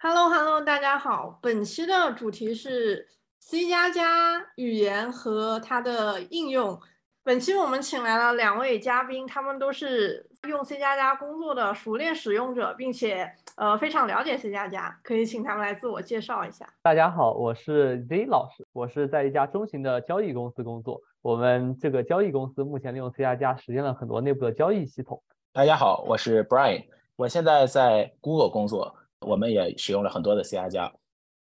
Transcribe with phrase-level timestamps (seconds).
[0.00, 3.08] Hello Hello，大家好，本期的主题是
[3.40, 6.78] C 加加语言和它的应用。
[7.24, 16.64] 本期我们请来了两位嘉宾，他们都是用 C 加加工作的熟练使用者，并且呃非常了解 C 加加，可以请他们来自我介绍一下。
[16.80, 21.00] 大家好，我是 Z 老师，我是在一家中型的交易公司工作。
[21.22, 25.20] 我们这个交易公司目前利用 C 加加实现了很多内部的交易系统。
[25.52, 26.84] 大家好，我是 Brian，
[27.16, 28.94] 我现在在 Google 工作。
[29.20, 30.92] 我们也使用了很多的 C 加加。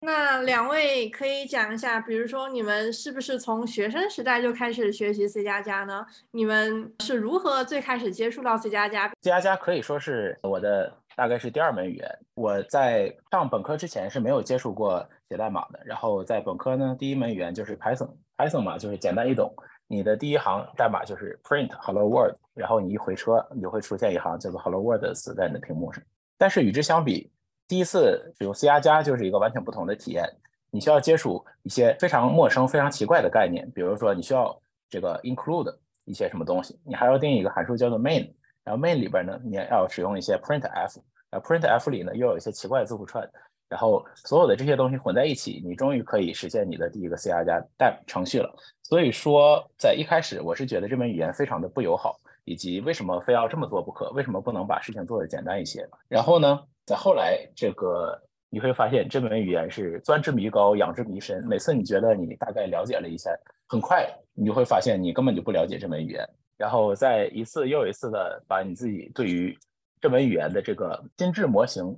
[0.01, 6.07] 那两位可以讲一下，比如说你们是不是从学生时代就开始学习 C 加加呢？
[6.31, 12.19] 你们是如何最开始接触到 C 加加？C 加加可以说是我的大概是第二门语言。
[12.35, 15.81] 我在上本科之前是没有接触过写代码的。
[15.85, 19.53] 然后在本科呢，第一门语言就是 Python，Python 嘛就是简单易懂。
[19.89, 26.01] 你的第一行代码就是 print hello world，然后你一回车，你就会出现一行叫做 hello world 的词在你的屏幕上。
[26.37, 27.29] 但是与之相比，
[27.69, 30.25] 第一次使用 C 加加就是一个完全不同的体验，
[30.71, 38.33] 你需要接触一些非常陌生、非常奇怪的概念，比如说你需要这个 include 一些什么东西，你还要定义一个函数叫做 main，
[38.65, 40.97] 然后 main 里边呢，你要使用一些 printf，
[41.31, 43.29] 然后 printf 里呢又有一些奇怪的字符串，
[43.69, 48.51] 然后所有的这些东西混在一起，你终于可以实现你的第一个 C 加加代程序了。
[48.83, 54.11] 所以说，在一开始我是觉得这门语言非常的不友好，以及为什么非要这么做不可？
[54.13, 55.87] 为什么不能把事情做得简单一些？
[56.09, 56.59] 然后呢？
[56.89, 61.45] 在后来，这个你会发现这门语言是钻之弥高，养之弥深。
[61.47, 63.31] 每次你觉得你大概了解了一下，
[63.69, 66.27] 很快你就会发现你根本就不了解这门语言。
[66.57, 69.55] 然后再一次又一次的把你自己对于
[70.01, 71.95] 这门语言的这个心智模型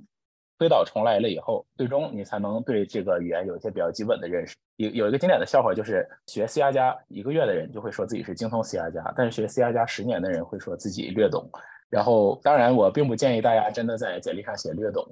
[0.59, 4.57] 推倒重来了以后，最终你才能对这个语言有一些比较基本的认识。
[4.75, 11.49] 有有一个经典的笑话，就是学 C 加加一个月的人就会说自己是精通 C 加加，但是学 C 加加十年的人会说自己略懂。
[11.91, 15.05] 然后，当然，我并不建议大家真的在简历上写略懂。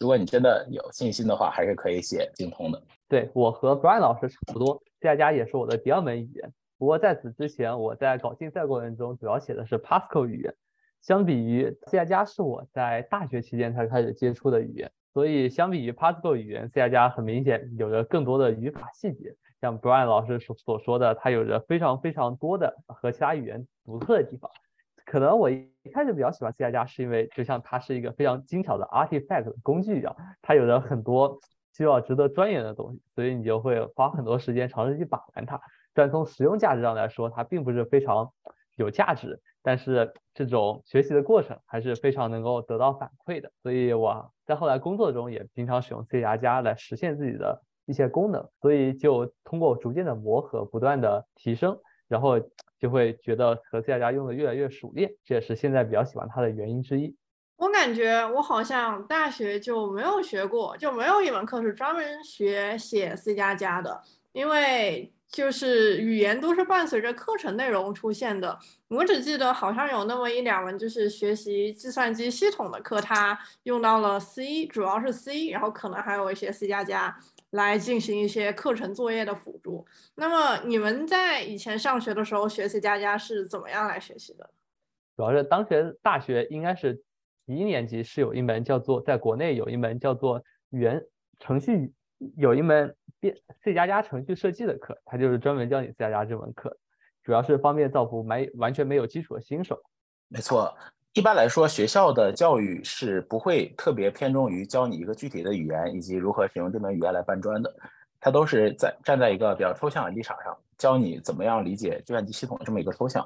[0.00, 2.82] 如果你真的有信心的话，还是可以写精通的。
[3.08, 6.52] 对我和 Brian 老师差不多，C 加加也是我的第二门语言。
[6.76, 10.52] 不过在此之前，我在搞竞赛过程中主要写的是 Pascal 语言。
[11.00, 19.32] 相比于 C 加加是我在大学期间才开始接触的语言，所以相比于 Pascal 语言，C 加加很明显有着更多的语法细节。
[19.60, 24.50] 像 Brian 老师所所说的，它有着非常非常多的和其他语言独特的地方。
[25.14, 31.38] 可能我一开始比较喜欢 C 加加，是因为就像它是一个非常精巧的 artifact 工具一样，它有着很多
[31.72, 35.60] 需要值得钻研的东西，所以你就会花很多时间尝试去把玩它。
[35.92, 38.32] 但从实用价值上来说，它并不是非常
[38.74, 43.52] 有价值，但是这种学习的过程还是非常能够得到反馈的。
[43.62, 51.78] 所以我在后来工作中也经常使用 C 加加来实现自己的一些功能，所以就通过逐渐的磨合，不断的提升。
[52.08, 52.40] 然后
[52.84, 57.16] 就会觉得和 C 加加用的越来越熟练，这也是现在比较喜欢它的原因之一。
[57.56, 64.02] 我感觉我好像大学就没有学过，就没有一门课是专门学写 C 加加的，
[64.32, 68.58] 因为就是语言都是伴随着课程内容出现的。
[68.88, 77.16] 我只记得好像有那么一两门就是学习计算机系统的课，它用到了 C，主要是 C，然后可能还有一些 C 加加。
[77.54, 79.86] 来进行一些课程作业的辅助。
[80.16, 84.50] 那么你们在以前上学的时候学 C 加加是怎么样来学习的？
[85.16, 87.00] 主要是当时大学应该是
[87.46, 91.00] 一年级是有一门叫做在国内有一门叫做语言
[91.38, 91.92] 程序
[92.36, 96.76] 有一门编 C 加加程序设计的课，它就是专门教你 C 加加这门课，
[97.22, 99.80] 主要是方便造福没完全没有基础的新手。
[100.28, 100.76] 没错。
[101.14, 107.72] 一般来说，学校的教育是不会特别偏重于教你一个具体的语言以及如何使用这门语言来搬砖的，
[108.20, 113.24] 它都是在站在一个比较抽象的立场上，教你怎么样理解计算机系统的这么一个抽象。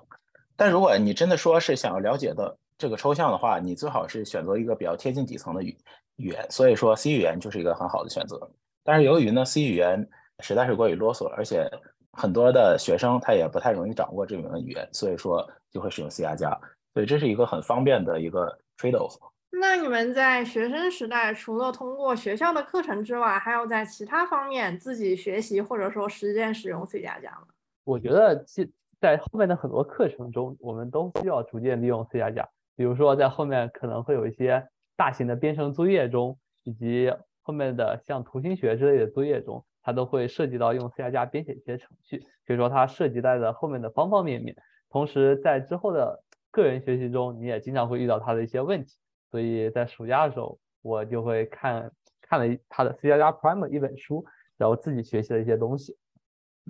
[0.54, 5.75] 但如果你真的说是想要了解的这个抽象的话，你最好是选择一个比较贴近底层的语
[6.16, 6.47] 语言。
[6.50, 8.38] 所以说，C 语言就是一个很好的选择。
[8.84, 10.06] 但是由于呢，C 语言
[10.41, 11.66] 实在是过于啰嗦，而且
[12.12, 16.60] 很多的学生他也不太容易掌握这门语言，所以说就会使用 C 加加。
[16.94, 19.16] 对，这是一个很方便的一个 trade off。
[19.50, 27.46] 那你们在学生时代，除了通过学校的课程之外，还有在其他方面自己学习或者说实践使用 C 加加吗？
[27.85, 28.69] 我觉得，在
[29.00, 32.46] 在后面的很多课程中，我们都需要逐渐利用 C 加加。
[32.76, 37.11] 比如说，在后面可能会有一些大型的编程作业中，以及
[37.41, 42.20] 后面的像图形学之类的作业中，它都会涉及到用 C 加加编写一些程序。
[42.46, 44.55] 所以说，它涉及到的后面的方方面面。
[44.91, 48.94] 同时，在之后的个人学习中，你也经常会遇到它的一些问题，
[49.30, 51.90] 所以在暑假的时候，我就会看
[52.20, 54.24] 看了他的 C 加加 Prime 一本书，
[54.56, 55.96] 然后自己学习了一些东西。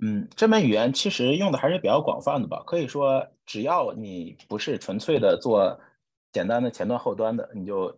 [0.01, 5.77] 嗯，这门语言其实用的还是比较广泛的吧，可以说只要你不是纯粹的做
[6.31, 7.89] 简单的前端后端的，你就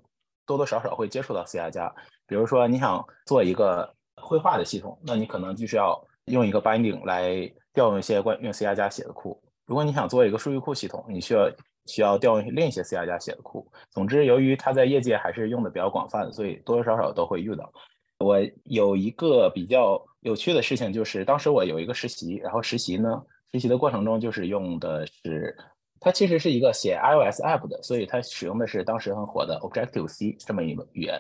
[0.46, 1.94] 多多少少会接触到 C 加加。
[2.26, 9.40] 比如说你想做一个绘画的系统，那你可能就需要用一个 binding 来调用一些关用 C 加加写的库。
[9.68, 11.48] 如果你想做一个数据库系统，你需要
[11.86, 13.66] 需要调用另一些 C 加加写的库。
[13.90, 17.72] 总之，由于它在业界还是用的比较广泛，所以多多少少都会遇到。
[18.20, 25.58] 我有一个比较有趣的事情，就是当时我有一个实习，然后实习呢，实习的过程中就是用的是，
[26.00, 31.20] 它其实是一个写 iOS app 的，所以它使用的是当时很火的 Objective C 这么一个语言。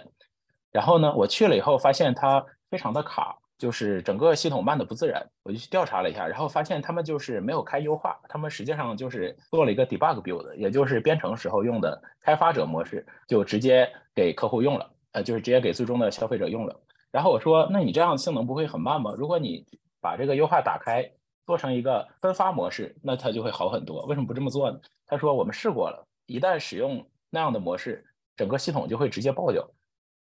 [0.72, 5.24] 然后呢，我去了以后发现它非常的卡，就是整个系统慢的不自然。
[5.44, 16.76] 我就去调查了一下，然后发现他们就是没有开优化，他们实际上就是做了一个 debug build，也就是编程时候用的开发者模式，就直接给客户用了，呃，就是直接给最终的消费者用了。
[17.12, 19.14] 然后我说，那你这样性能不会很慢吗？
[19.16, 19.64] 如果你
[20.02, 21.08] 把这个优化打开，
[21.46, 24.04] 做成一个分发模式，那它就会好很多。
[24.06, 24.80] 为什么不这么做呢？
[25.06, 28.04] 他说我们试过了，一旦使用那样的模式，
[28.36, 29.70] 整个系统就会直接爆掉，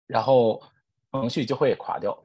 [0.06, 0.60] 然后
[1.12, 2.22] 程序就会垮掉。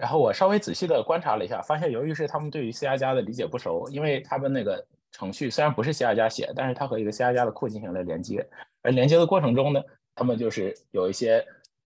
[0.00, 4.82] 然后我稍微仔细的观察了一下，发现由于是他们对于 C 加加的理解不熟，因为他们那个
[5.12, 8.46] 程序虽然不是 C 加加写，但是它和一个 C 加加的库进行了连接，
[8.80, 9.82] 而连接的过程中呢，
[10.14, 11.44] 他们就是有一些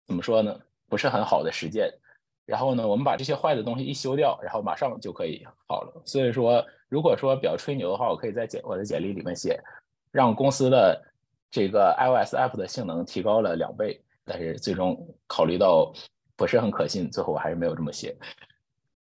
[0.06, 0.58] 怎么说呢？
[0.88, 1.92] 不是很好的实践，
[2.46, 6.02] 然后呢，我们把这些坏的东西一修掉，然后马上就可以好了。
[6.06, 9.62] 所以说，如果说比较吹牛的话，我可以在简我的简历里面写，
[10.14, 10.98] 让公司的
[11.52, 14.02] 这个 iOS app 的性能提高了两倍。
[14.24, 15.92] 但是最终考虑到
[16.38, 18.16] 不是很可信，最后我还是没有这么写。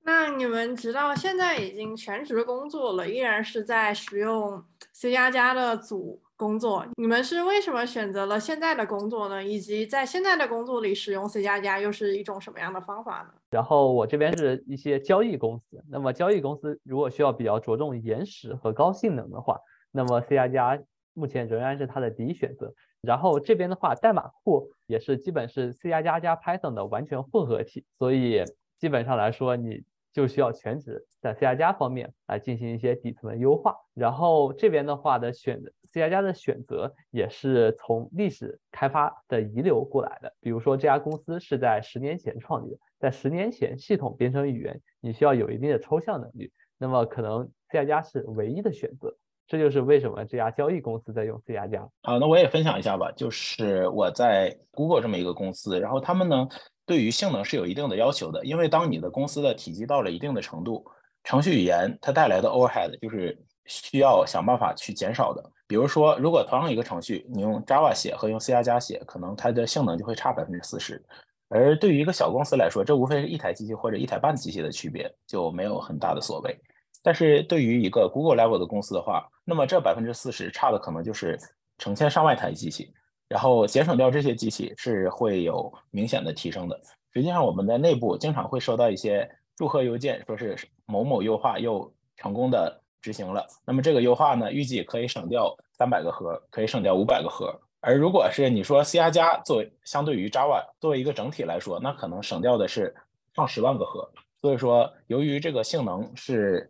[0.02, 4.62] 那你们直到现在已经全职工作了，依然是在使用
[4.92, 6.20] C 加加的组。
[6.40, 9.44] 工作，你们是为什么选择了现在的工作呢？
[9.44, 13.34] 以及在现在的工作里使用 C 加加又是一种什么样的方法呢？
[13.50, 19.58] 然后我这边是一些交易公司，那么交易公司如果需要比较着重延时和高性能的话，
[19.92, 20.82] 那么 C 加加
[21.12, 22.72] 目前仍然是它的第一选择。
[23.02, 28.44] 然后这边的话，代码库也是基本是 C 加加加 Python 的完全混合体，所以
[28.78, 29.84] 基本上来说你。
[30.12, 40.34] 就需要全职在 C 加加方面来进行一些底层的优化，然后这边的话的选择 C 加加的选择也是从历史开发的遗留过来的。
[40.40, 49.16] 比如说这家公司是在十年前创立的，在十年前系统编程语言你需要有一定的抽象能力，那么可能 C 加加是唯一的选择。
[49.50, 51.86] 这就是为什么这家交易公司在用 C 加加。
[52.04, 56.48] 好，那我也分享一下吧，就是我在 Google 这么一个公司，然后他们呢。
[56.86, 60.84] 对于性能是有一定的要求的，因为当你的公司的体积到了一定的程度，
[61.22, 65.40] 程序语言它带来的 overhead 就是需要想办法去减少的。
[65.68, 71.00] 比如说，如果同样一个程序，你用 Java 写和用 C 加加写，可能它的性能就会差百分之四十。
[71.48, 76.60] 而对于一个小公司来说，这无非是一台机器或者一台半机器的区别，就没有很大的所谓。
[77.02, 81.38] 但是对于一个 Google level 的公司的话，那么这百分之四十差的可能就是
[81.78, 82.92] 成千上万台机器。
[83.28, 86.80] 然后节省掉这些机器是会有明显的提升的。
[87.12, 93.46] 实际上，我们在内部经常会收到一些祝贺邮件，说是某某优化又成功的执行了。
[93.64, 97.56] 那么这个优化呢，预计可以省掉三百个核，可以省掉五百个核。
[97.80, 102.94] 而如果是你说 C 加加作为相对于 Java 作为一个整体来说，那可能省掉的是
[103.34, 104.10] 上十万个核。
[104.40, 106.68] 所以说，由于这个性能是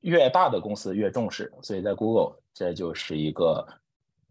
[0.00, 3.66] 越大的公司越重视，所以在 Google 这就是一个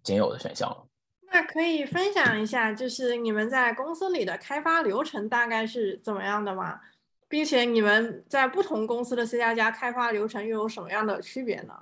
[0.04, 0.86] 仅有的选项了。
[1.32, 6.80] 那可以分享一下，就是你们在公司里的开发流程大概是怎么样的吗？
[7.28, 11.74] 并且你们在不同公司的 C 加加开发流程又有什么样的区别呢？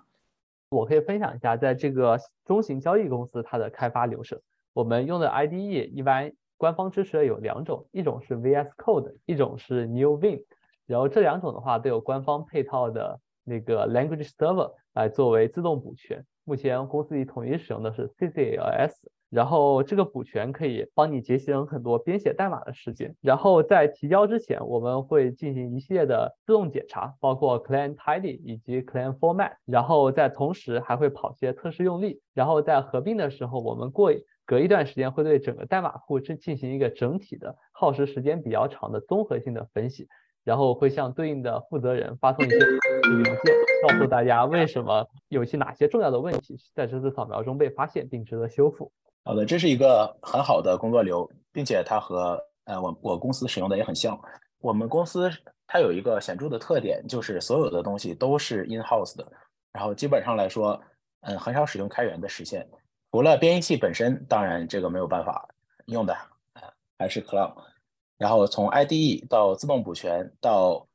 [0.69, 4.37] 我可以分享一下，在这个中型交易公司它的开发流程，
[4.73, 10.43] 我们用的 IDE 一般官方支持的有两种，一种是 VS Code，一种是 New Vim，
[10.85, 13.17] 然后这两种的话都有官方配套的
[13.47, 16.25] 那个 Language Server 来作为自动补全。
[16.43, 19.07] 目前公司里统一使用的是 CCLS。
[19.29, 23.13] 然后这个补全可以帮你节省很多编写代码的时间。
[23.19, 29.51] 然后在提交之前，我们会进行一系列的自动检查，包括 client tidy 以及 clean format。
[29.65, 32.21] 然后在同时还会跑些测试用例。
[32.33, 34.13] 然后在合并的时候，我们过
[34.45, 40.07] 隔一段时间会对整个代码库进进行一个整体的、耗时时间比较长的综合性的分析。
[40.47, 43.53] 然后会向对应的负责人发送一些邮件，
[43.85, 48.89] 告诉大家为什么有些哪些重要的问题在这次扫描中被发现并值得修复。
[49.25, 54.17] 好的，这是一个很好的工作流，并且它和呃我我公司使用的也很像。
[54.59, 55.29] 我们公司
[55.67, 59.29] 它有一个显著的特点，就是所有的东西都是 in house 的，
[59.73, 60.81] 然后基本上来说，
[61.23, 62.65] 嗯，很少使用开源的实现。
[63.11, 65.45] 除了编译器本身，当然这个没有办法
[65.87, 66.15] 用的，
[66.97, 67.51] 还是 cloud。
[68.17, 70.87] 然后从 IDE 到自动补全，到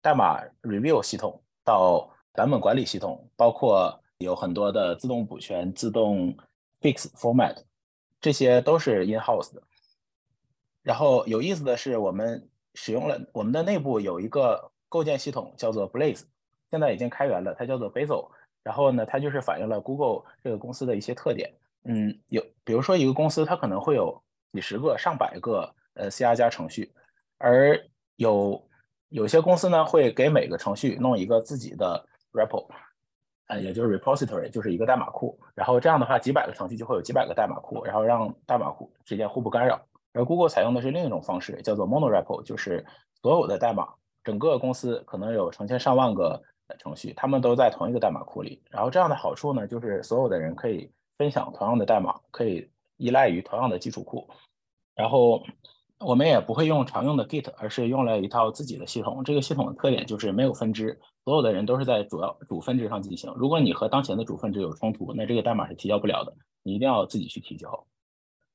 [0.00, 6.36] 代码 review 系统，到版本管理系统，包括有很多的自动补全、自动
[6.80, 7.56] fix format。
[8.20, 9.62] 这些都是 in house 的，
[10.82, 16.24] 然后有意思的是，我们使用了我们的内部有一个构建系统叫做 Blaze，
[16.70, 18.28] 现在已经开源了，它叫做 Bazel。
[18.64, 21.54] 然后呢，它就是反映了 Google 这个公司的一些特点。
[21.84, 24.20] 嗯，有比如说一个公司，它可能会有
[24.52, 26.90] 几十个、上百个呃 C 加加程序，
[27.38, 27.78] 而
[28.16, 28.66] 有
[29.10, 32.02] 有些公司呢会给每个程序弄一个自己的
[32.32, 32.66] repo，
[33.48, 35.38] 呃，也就是 repository，就是一个代码库。
[35.54, 39.80] 然后这样的话，几百个程序就会有几百个代码库，然后让代码库之间互不干扰。
[40.14, 42.84] 而 Google 采用的是另一种方式，叫做 monorepo，就是
[43.20, 43.88] 所有的代码，
[44.24, 46.42] 整个公司可能有成千上万个
[46.78, 48.62] 程序，他们都在同一个代码库里。
[48.70, 54.28] 然后这样的好处呢，就是所有的人可以分享同样的代码，可以依赖于同样的基础库。
[54.94, 55.42] 然后
[56.00, 59.24] 我们也不会用常用的 Git，而是用了一套自己的系统。
[59.24, 63.32] 这个系统的特点就是没有分支，所有的人都是在主要主分支上进行。
[63.36, 67.86] 如果你和当前的主分支有冲突，那这个代码是提交不了的，你一定要自己去提交。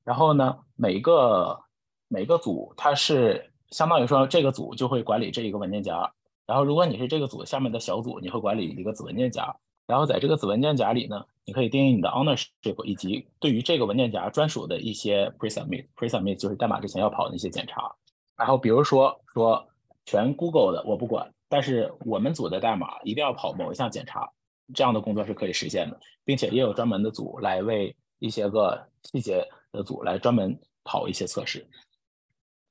[0.06, 1.60] 然后呢，每个
[2.08, 6.10] 每个组它是相当于说这个组就会管理这一个文件夹。
[6.46, 9.54] 然后如果你是这个组下面的小组，你会管理一个子文件夹。
[9.86, 15.88] 然后在这个子文件夹里呢，你可以定义你的 ownership 以及对于这个文件夹专属的一些 pre-submit。
[15.96, 17.94] pre-submit 就是代码之前要跑的一些检查。
[18.36, 19.68] 然后比如说说
[20.06, 24.30] 全 Google 的我不管，但是我们组的代码一定要跑某一项检查，
[24.74, 29.48] 这样的工作是可以实现的，并且也有专门的组来为一些个细节。
[29.74, 31.68] 的组来专门跑一些测试，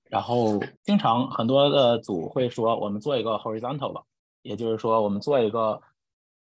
[0.05, 4.05] 然后经常很多的组会说我们做一个 horizontal 吧，
[4.43, 5.83] 也就是说我们做一个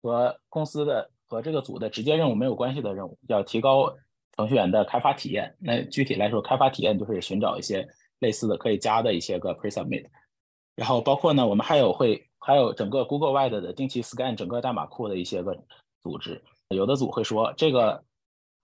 [0.02, 3.94] 和公司的和这个组的直接任务没有关系的任务，要提高
[4.36, 5.56] 程序员的开发体验。
[5.60, 7.88] 那具体来说，开发体验就是寻找一些
[8.20, 10.06] 类似的可以加的一些个 pre-submit，
[10.76, 15.58] 然后包括呢，我们还有会还有整个 Google Wide 的定期 scan 整个代码库的一些个
[16.04, 18.04] 组织，有的组会说这个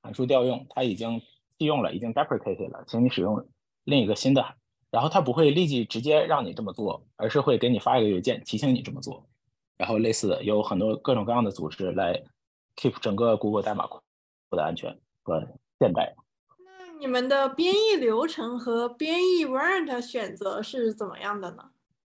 [0.01, 1.21] 函数调用它已经。
[1.59, 3.47] 弃用了，已经 deprecated 了，请你使用
[3.83, 4.43] 另一个新的。
[4.89, 9.23] 然后它不会立即直接让你这么做，而是会给你发一个邮件提醒你这么做。
[9.77, 12.19] 然后类似的有很多各种各样的组织来
[12.75, 13.99] keep 整个 Google 代码库
[14.51, 15.41] 的安全和
[15.79, 16.15] 现代。
[16.59, 21.71] 那你们的编译流程和编译 variant 选择是怎么样的呢？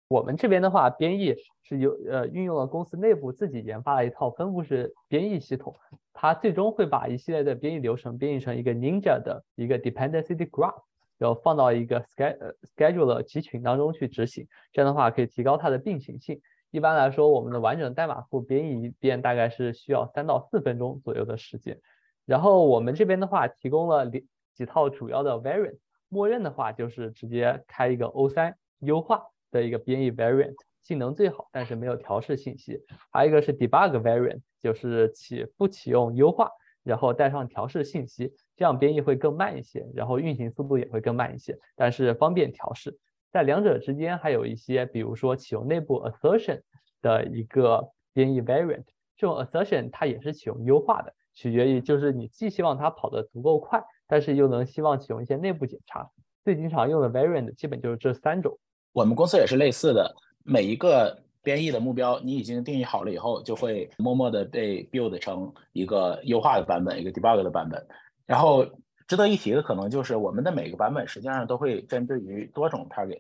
[0.08, 5.74] 我们这边的话，编译是有呃运用了公司内部自己研发的一套分布式编译系统，
[6.12, 10.84] 它最终会把一系列的编译流程编译成一个 Ninja 的一个 dependency graph，
[11.18, 16.42] 然后放到一个 schedule scheduler 集群当中去执行，这样的话可以提高它的并行性。
[16.72, 21.80] 一般来说，我们的完整代码库编译一遍大概是需要三到四分钟左右的时间。
[22.26, 24.10] 然后我们这边的话提供了
[24.56, 25.78] 几套主要的 variant，
[26.10, 29.28] 默认的话就是直接开一个 O3 优化。
[29.52, 32.80] 的一个编译 variant 性能最好，但是没有调试信息。
[33.12, 36.50] 还有一个是 debug variant，就是启不启用优化，
[36.84, 42.98] 然后带上调试信息，这样编译会更慢一些，然后运行速度也会更慢一些，但是方便调试。
[43.32, 46.62] 在两者之间还有一些，比如说启用内部 assertion
[47.02, 48.84] 的一个编译 variant，
[49.16, 56.10] 这种 assertion 它也是启用优化的，取决于就是你既希望它跑得足够快，但是又能希望启用一些内部检查。
[56.44, 58.58] 最经常用的 variant 基本就是这三种。
[58.94, 67.88] 我们公司也是类似的，每一个编译的目标你已经定义好了以后，就会默默的被 build 成一个优化的版本，一个 debug 的版本。
[68.26, 68.66] 然后
[69.12, 73.20] 值得一提的可能就是我们的每个版本实际上都会针对于多种 target，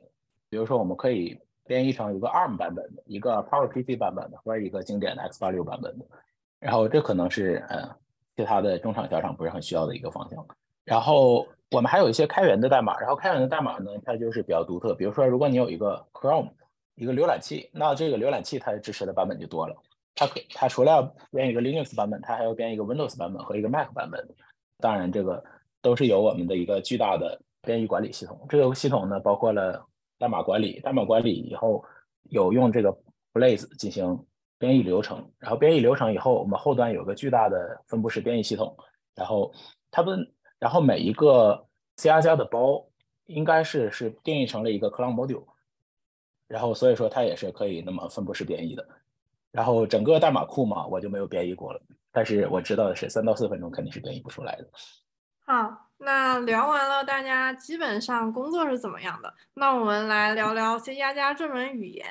[0.49, 6.05] 比如说我们可以编译成一个 ARM 版本的，一个 PowerPC 版本的，或者一个经典的 x86 版本的。
[6.61, 7.89] 然后这可能是嗯
[8.37, 10.47] 其他的中厂小厂不是很需要的一个方向。
[10.85, 11.45] 然后。
[11.73, 14.93] 我们还有一些开源的代码，然后开源的代码呢，它就是比较独特。
[14.93, 16.49] 比如说，如果你有一个 Chrome
[16.95, 19.73] 一个浏览器，那这个浏览器它支持的版本就多了。
[20.13, 24.27] 它可它除了要编一个 Linux 版本，它还要编一个 Windows 版本和一个 Mac 版本。
[24.79, 25.41] 当然，这个
[25.81, 28.39] 都是由我们的一个巨大的编译管理系统。
[28.49, 29.85] 这个系统呢，包括了
[30.17, 31.83] 代码管理，代码管理以后
[32.29, 32.95] 有用这个
[33.33, 34.25] Blaze 进行
[34.57, 38.75] 编译流程，然后编译流程以后，我们后端有个巨大的分布式编译系统，
[39.15, 39.53] 然后
[39.89, 40.31] 它们。
[40.61, 41.65] 然后每一个
[41.97, 42.87] C 加加的包
[43.25, 45.43] 应该是是定义成了一个 Cloud Module，
[46.47, 48.87] 然后所以说它也是可以那么分布式编译的。
[49.51, 54.69] 然后整个代码库嘛，我就没有编译过了，但是我知道的是三到四分钟肯定是编译不出来的。
[55.51, 62.07] 好，那聊完了大家基本上工作是怎么样的，那我们来聊聊 C 加加这门语言。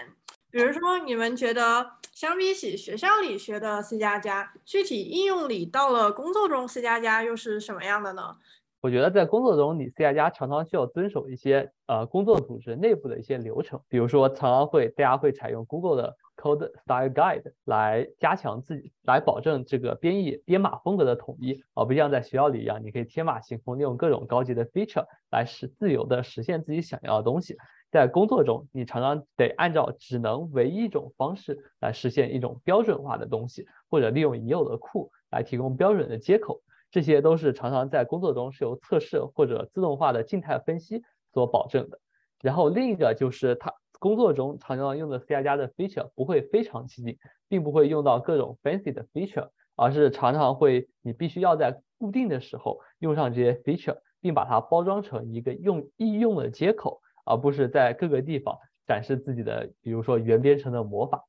[0.51, 8.37] 比如说，你们觉得相比起学校里学的 C 加加，具体应用里到了工作中，C 加加又是什么样的呢？
[8.83, 27.59] 我觉得在工作中，你 C 加加常常需要遵守一些呃工作组织内部的一些流程，比如说常常会大家会采用 Google 的 Code Style Guide 来加强自己，来保证这个编译编码风格的统一，而不像在学校里一样，你可以天马行空，利用各种高级的 feature 来实自由的实现自己想要的东西。
[27.91, 41.99] 在工作中，你常常得按照只能唯一一种方式来实现一种标准化的东西，或者利用已有的库来提供标准的接口，这些都是常常在工作中是由测试或者自动化的静态分析所保证的。
[42.41, 47.17] 然后另一个就是它工作中常常用的 C 加加的 feature 不会非常激进，
[47.49, 57.01] 并不会用到各种 fancy 的 feature，而是常常会你必须要在固定的时候用上这些 feature，并把它包装成一个用易用的接口。
[57.23, 61.23] 而不是在各个地方展示自己的，比如说原编程的魔法，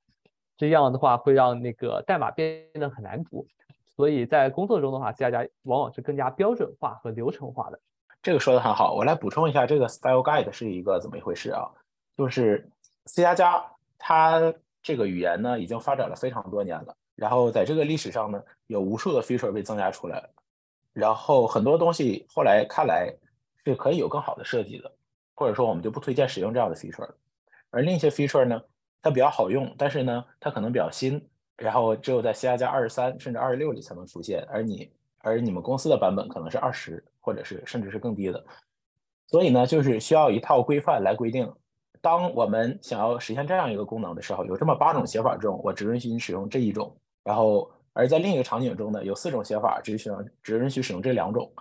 [0.57, 3.45] 这样的话会让那个代码变得很难读。
[3.85, 7.79] 所以在工作中的话，C 加加往往是更加标准化和流程化的。
[8.23, 11.69] 这个说的很好，我来补充一下，这个 Style Guide 是一个怎么一回事啊？
[12.21, 12.69] 就是
[13.07, 13.65] C 加加
[13.97, 20.29] 它这个语言呢，已经发展了非常多年了，然后在这个历史上呢，有无数的 feature 被增加出来，
[20.93, 23.11] 然后很多东西后来看来
[23.65, 24.91] 是可以有更好的设计的。
[25.33, 27.15] 或者说，我们就不推荐使用这样的 feature 了。
[27.71, 28.61] 而另一些 feature 呢，
[29.01, 31.19] 它比较好用，但是呢，它可能比较新，
[31.57, 38.45] 然后只有在 C 加加二十三甚至二十六里才能出现，而你而你们公司的版本可能是二十，或者是甚至是更低的。
[39.25, 41.51] 所以呢，就是需要一套规范来规定，
[42.01, 46.95] 当我们想要实现这样一个功能的时候，有这么八种写法中，我只允许你使用这一种。
[47.23, 50.09] 然后，而在另一个场景中呢，有四种写法，只需
[50.41, 51.51] 只允许使用这两种。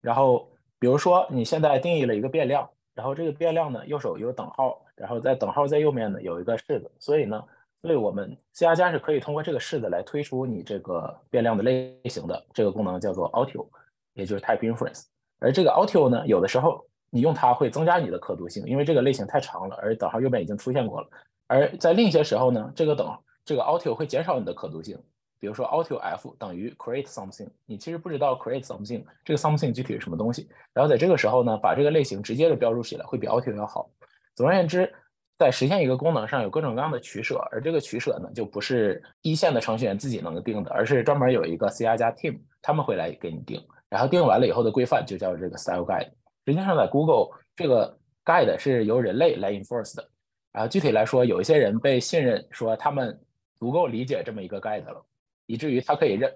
[0.00, 2.68] 然后，比如说你现在定义了一个变量。
[2.94, 7.40] 然后这个变量呢，右手有等号，然后在等号在右面呢有一个式子，所以呢，
[7.80, 12.44] 所以我们 C 加加是可以通过这个式子来推出你这个变量的类型的。
[12.52, 13.68] 这个功能叫做 auto，
[14.14, 15.04] 也就是 type inference。
[15.38, 21.08] 而这个 auto 呢，有的时候你用它会增加你的可读性，因为这个类型太长了，而等号右边已经出现过了。
[21.46, 23.10] 而在另一些时候呢，这个等
[23.44, 24.98] 这个 auto 会减少你的可读性。
[25.40, 30.48] 比如说 auto f 等于 create something，你其实不知道 create something 这个 something 具体是什么东西。
[30.74, 33.88] 然后在这个时候呢，把这个类型直接的标注起来，会比 auto 要好。
[34.34, 34.92] 总而言之，
[35.38, 43.64] 在实现一个功能上有各种各样的取舍，而这个取舍呢，就不是一线的程序员自己能定的，而是专门有一个 C 加加 team，他们会来给你定。
[43.88, 46.10] 然后定完了以后的规范就叫这个 style guide。
[46.48, 50.10] 实际上在 Google 这个 guide 是由人类来 enforce 的。
[50.50, 53.20] 然后具体来说，有一些人被信任说他们
[53.58, 55.04] 足够理解这么一个 guide 了。
[55.44, 56.32] 以至于他可以认，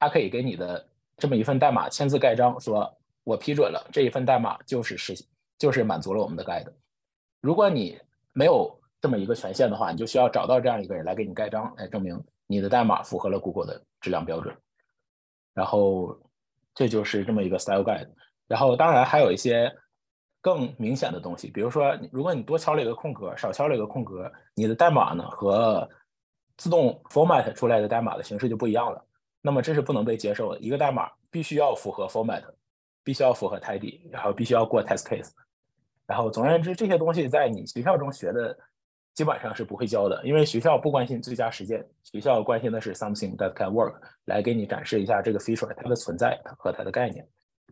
[0.00, 0.84] 他可以给你的
[1.16, 5.14] 这么一份代码签字盖章，说我批准了这一份代码就是实
[5.56, 6.66] 就是满足了我们的 guide。
[7.40, 7.96] 如果你
[8.32, 14.52] 没有这么一个权限的话，你就需要找到这样一个人来给你盖章，来证明你的代码符合了 Google 的质量标准。
[15.54, 16.20] 然后
[16.74, 18.08] 这就是这么一个 style guide。
[18.50, 19.72] 然后当然还有一些
[20.40, 25.88] 更明显的东西，比如说如果你多敲了一个空格，少敲了一个空格，你的代码呢和
[26.56, 29.06] 自动 format 出来的代码的形式就不一样了，
[29.40, 30.58] 那么这是不能被接受的。
[30.58, 32.42] 一个代码必须要符合 format，
[33.04, 35.30] 必须要符合 tidy，然后必须要过 test case。
[36.08, 38.58] 然后总而言之，这些东西在你学校中学的
[39.14, 47.24] 基本上是不会教的，因为学校不关心最佳实践，学校关心的是 something that can work，来给你展示一下这个 feature 它的存在和它的概念。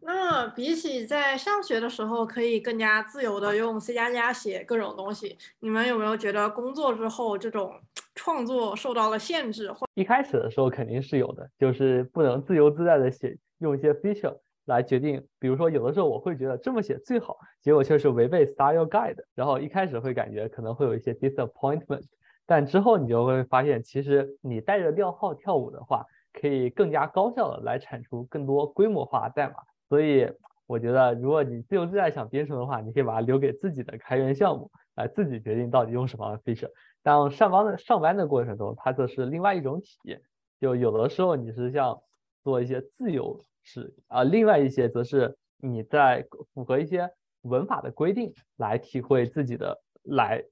[0.02, 7.72] 那比起在上学的时候可以更加自由的用 C 加加写各种东西，你们有没有觉得工作之后这种
[8.14, 9.70] 创作受到了限制？
[9.94, 15.24] 一开始的时候肯定是有的，就是不能自由自在的写，用一些 feature 来决定。
[15.38, 22.04] 比如说有的时候我会觉得这么写最好，结果却是违背 style guide，然后一开始会感觉可能会有一些 disappointment，
[22.46, 29.54] 但之后你就会发现，其实你带着调号跳舞的话，可以更加高效的来产出更多规模化代码。
[29.88, 30.30] 所以
[30.66, 36.70] 我觉得，如果你自由自在想编程的话，你可以把它留给自己的开源项目来自己决定到底用什么样的 feature。
[37.02, 40.20] 当上班的上班的过程中，它则是另外一种体验。
[40.60, 42.02] 就有的时候你是像
[42.42, 47.08] 做一些自由式啊，另外一些则是你在符合一些
[47.42, 50.44] 文法的规定来体会自己的来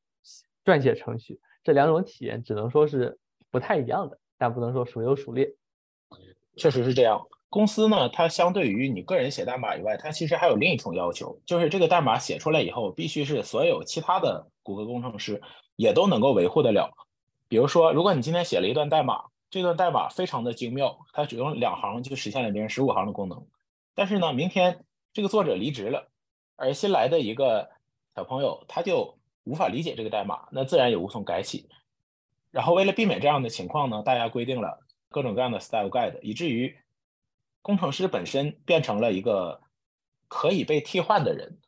[0.65, 1.41] 撰写程序。
[1.63, 3.19] 这两种体验只能说是
[3.51, 5.53] 不太一样的，但不能说孰优孰劣。
[6.57, 7.21] 确实是这样。
[7.49, 15.41] 公司呢，它相对于你个人写代码以外，它其实还有另一重要求，就是这个代码写出来以后，必须是所有其他的谷歌工程师
[15.77, 16.91] 也都能够维护得了。
[17.49, 23.47] 比如说，如果你今天写了一段代码，这段代码非常的精妙，它只用两行就实现了别人十五行的功能，
[23.95, 26.09] 但是呢，明天这个作者离职了，
[26.57, 27.71] 而新来的一个
[28.17, 31.69] 小朋友他就无法理解这个代码，那自然也无从改起。
[32.51, 36.77] 然后为了避免这样的情况呢，大家规定了各种各样的 style guide，以至于。
[37.67, 39.61] 工程师本身变成了一个
[40.29, 41.59] 可以被替换的人，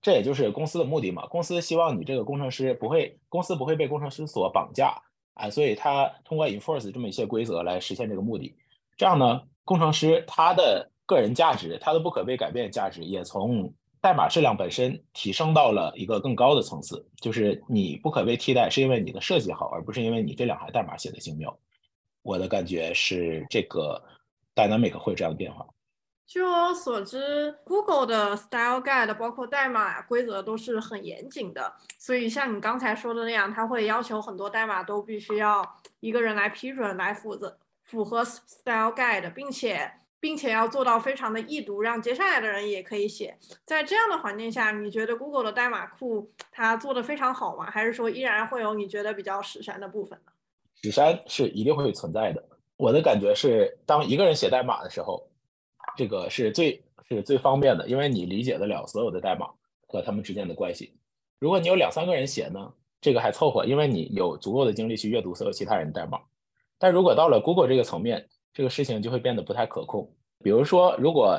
[0.00, 1.26] 这也就是公司的目的嘛。
[1.26, 5.02] 公司希望你这个工程师不会，公司不会被工程师所绑架，
[5.34, 8.56] 啊，所以它通过 enforce 这么一些规则来实现这个目的。
[8.96, 17.06] 这样呢，工程师他的个人价值，他的不可被改变价值，也从代码质量本身提升到了一个更高的层次。
[17.20, 21.54] 就是你不可被替代，是因为你的设计好，而不是因为你这两行代码写的精妙。
[22.22, 24.02] 我的感觉是，这个
[24.54, 25.66] dynamic 会这样的变化。
[26.26, 37.58] 据我所知，Google 的 Style Guide 包括代码规则都是很严谨的，所以像你刚才说的那样，它会要求很多代码都必须要一个人来批准来负责。
[37.82, 43.36] 符合 Style Guide，并且并且要做到非常的易读，让接下来的人也可以写。
[43.66, 47.70] 在这样的环境下，你觉得 Google 的代码库它做的非常好吗？
[47.70, 50.32] 还是说依然会有你觉得比较屎山的部分呢？
[50.80, 52.42] 屎山是一定会存在的。
[52.76, 55.26] 我的感觉是，当一个人写代码的时候，
[55.96, 59.48] 这个是最是最方便的，因为你理解得了所有的代码
[59.86, 60.94] 和他们之间的关系。
[61.38, 66.20] 如果你有两三个人写呢，这个还凑合，因为你有足够的精力去阅读所有其他人的代码。
[66.78, 70.12] 但如果到了 Google 这个层面，这个事情就会变得不太可控。
[70.42, 71.38] 比如说，如果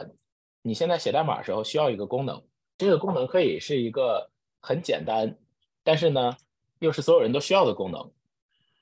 [0.61, 2.41] 你现在写代码的时候需要一个功能，
[2.77, 4.29] 这个功能可以是一个
[4.61, 5.37] 很简单，
[5.83, 6.35] 但是呢，
[6.79, 8.11] 又是所有人都需要的功能，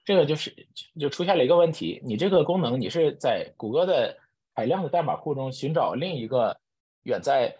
[0.05, 0.53] 这个就是
[0.99, 4.17] 就出现了一个问题：你这个功能你是在谷歌的
[4.53, 6.57] 海量的代码库中寻找另一个
[7.03, 7.55] 远在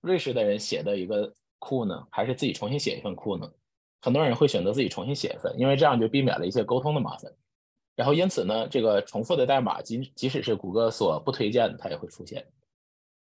[0.00, 3.50] 瑞士的人写的一个库呢，还是自己重新写一份库呢？
[4.00, 7.32] 很多人会选择自己重新写一份，因为这样就避免了一些沟通的麻烦。
[7.94, 12.44] 然后因此呢，这个重复的代码，即即使是谷歌所不推荐的，它也会出现。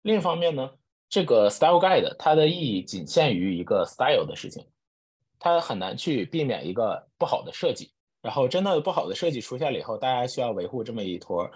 [0.04, 0.72] 另一方面呢，
[1.10, 4.66] 这个 Style Guide 它的意义仅限于一个 style 的事情，
[5.38, 7.92] 它很难去避免一个不好的设计。
[8.22, 11.50] 然后真的不好的设计出现了以后，大家需要维护这么一坨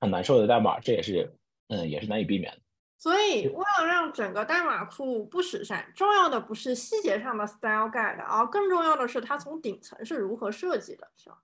[0.00, 1.32] 很难受的代码，这也是
[1.68, 2.58] 嗯也是难以避免的。
[2.98, 11.36] 所以为了让整个代码库不失散，重要的不是细节上的 Style Guide，而更重要的是它从顶层是如何设计的，是吧？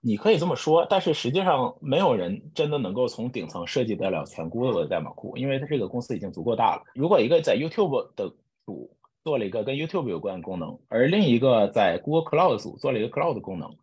[0.00, 6.82] 你可以这么说，但是实际上没有人真的能够从顶层设计得了全 Google 的代码库，因为它这个公司已经足够大了。
[6.94, 8.30] 如果一个在 YouTube 的
[8.66, 13.74] 组做了一个跟 YouTube 有关的功能，而另一个在 Google Cloud 组做了一个 Cloud 功能，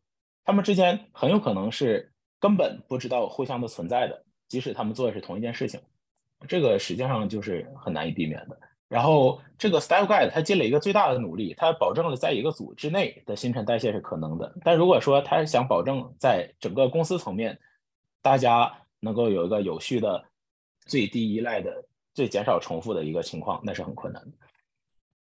[0.44, 5.80] 他们之间很有可能是根本不知道互相的存在的，即使他们做的是同一件事情，
[6.48, 8.60] 这个实际上就是很难以避免的。
[8.88, 14.54] 然后这个 Style Guide 它尽了一个最大的努力，它保证了在一个组之内的新陈代谢是可能的。
[14.64, 17.58] 但如果说它想保证在整个公司层面，
[18.22, 20.26] 大家能够有一个有序的、
[20.86, 24.32] 最低依赖的、最减少重复的一个情况，那是很困难的。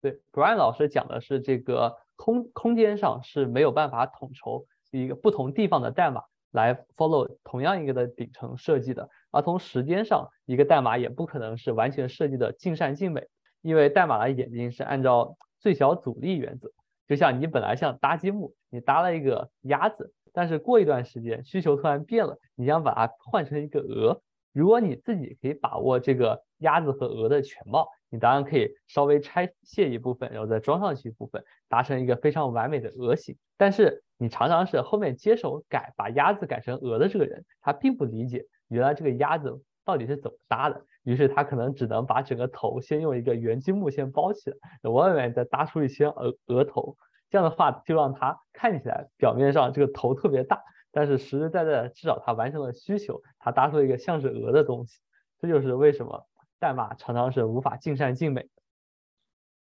[0.01, 13.27] 对，Brian 老师讲的是这个空空间上是没有办法统筹一个不同地方的代码来 follow 同样一个的顶层设计的，而从时间上，一个代码也不可能是完全设计的尽善尽美。
[13.61, 16.71] 因为代码的演进是按照最小阻力原则，
[17.07, 24.21] 就像你本来想搭积木，你搭了一个鸭子，但是过一段时间需求突然变了，你想把它换成一个鹅。
[24.53, 33.37] 如果你自己可以把握这个鸭子和鹅的全貌，你当然可以稍微拆卸一部分，然后再装上去一部分，达成一个非常完美的鹅形。
[33.57, 40.85] 但是你常常是后面接手改把鸭子改成鹅的这个人，他并不理解原来这个鸭子到底是怎么搭的。
[41.03, 46.97] 于是他可能只能把整个头先用一个圆积木先包起来，外面再搭出一些额额头，
[47.29, 54.99] 这样的话就让他看起来表面上这个头特别大，但是实实在在至少他完成了需求，他搭出一个像是鹅的东西。
[55.39, 56.27] 这就是为什么
[56.59, 58.49] 代码常常是无法尽善尽美。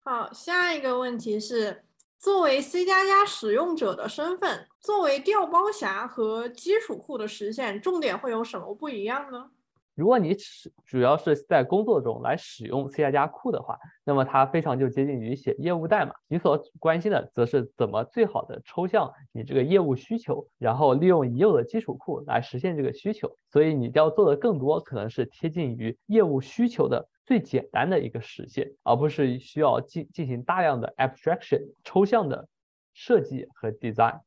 [0.03, 1.83] 好，下一个问题是，
[2.19, 9.49] 作为 C 加加使用者的身份，作为调包侠和基础库的实现，重点会有什么不一样呢？
[9.95, 16.13] 如果你使主要是在工作中来使用 C 加加库的话，那么它非常就接近于写业务代码。
[16.27, 23.31] 你所关心的则是怎么最好的抽象你这个业务需求，然后利用已有的基础库来实现这个需求。
[23.49, 32.49] 所以你要做的更多可能是贴近于业务需求的最简单的一个实现，而不是需要进进行大量的 abstraction 抽象的
[32.95, 34.21] 设计和 design。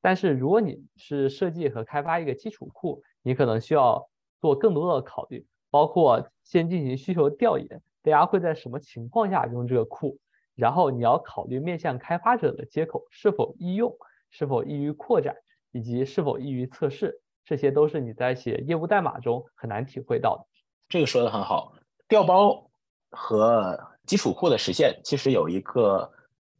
[0.00, 4.08] 但是如果你是设计和开发一个基础库，你可能需要。
[4.40, 10.16] 做更多的考虑，包括先进行需求调研，大家会在什么情况下用这个库，
[10.54, 13.92] 然后你要考虑面向开发者的接口是否易用，
[14.30, 15.34] 是否易于扩展，
[15.72, 20.46] 以及是否易于测试，这些都是你在写业务代码中很难体会到的。
[20.88, 21.72] 这个说的很好，
[22.08, 22.70] 调包
[23.10, 26.10] 和基础库的实现其实有一个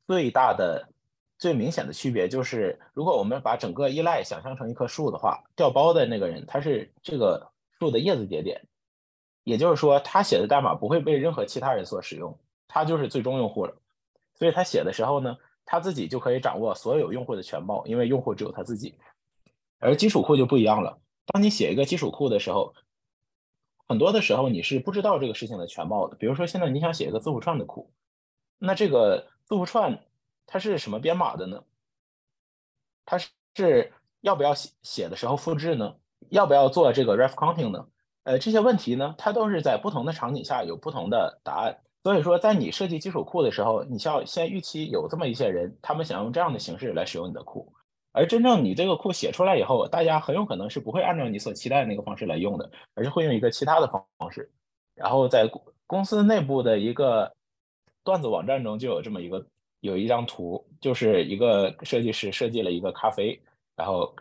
[0.07, 0.89] 最大的、
[1.39, 7.51] 最明显的区别，就是如果我们把整个依赖想象成一棵树的话，调包的那个人他是这个。
[7.81, 8.61] 树的叶子节点，
[9.45, 13.77] 也就是说，他写的代码不会被任何其他人所使用，他就是最终用户了。
[14.35, 18.99] 所以他写的时候呢，他自己就可以掌握所有用户的全貌，因为用户只有他自己。
[19.79, 20.99] 而基础库就不一样了。
[21.27, 22.75] 当你写一个基础库的时候，
[23.89, 26.17] 很多的时候你是不知道这个事情的全貌的。
[26.17, 27.91] 比如说，现在你想写一个字符串的库，
[28.59, 29.99] 那这个字符串
[30.47, 31.65] 它是什么编码的呢？
[33.07, 35.97] 它是要不要写写的时候复制呢？
[36.31, 37.87] 要不要做这个 ref counting 呢？
[38.25, 41.79] 呃，这些问题呢，它都是在不同的场景下有不同的答案。
[42.03, 47.73] 所以说，在你设计基础库的时候，你需要先预期有这么一些人，他们想用这样的形式来使用你的库。
[48.13, 54.51] 而真正你这个库写出来以后，大家很有可能是不会按照你所期待的那个方式来用的，而是会用一个其他的方方式。
[54.95, 55.49] 然后在
[55.87, 57.33] 公司内部的一个
[58.03, 59.47] 段子网站中就有这么一个
[59.81, 63.41] 有一张图，就是一个设计师设计了一个咖啡，
[63.77, 64.15] 然后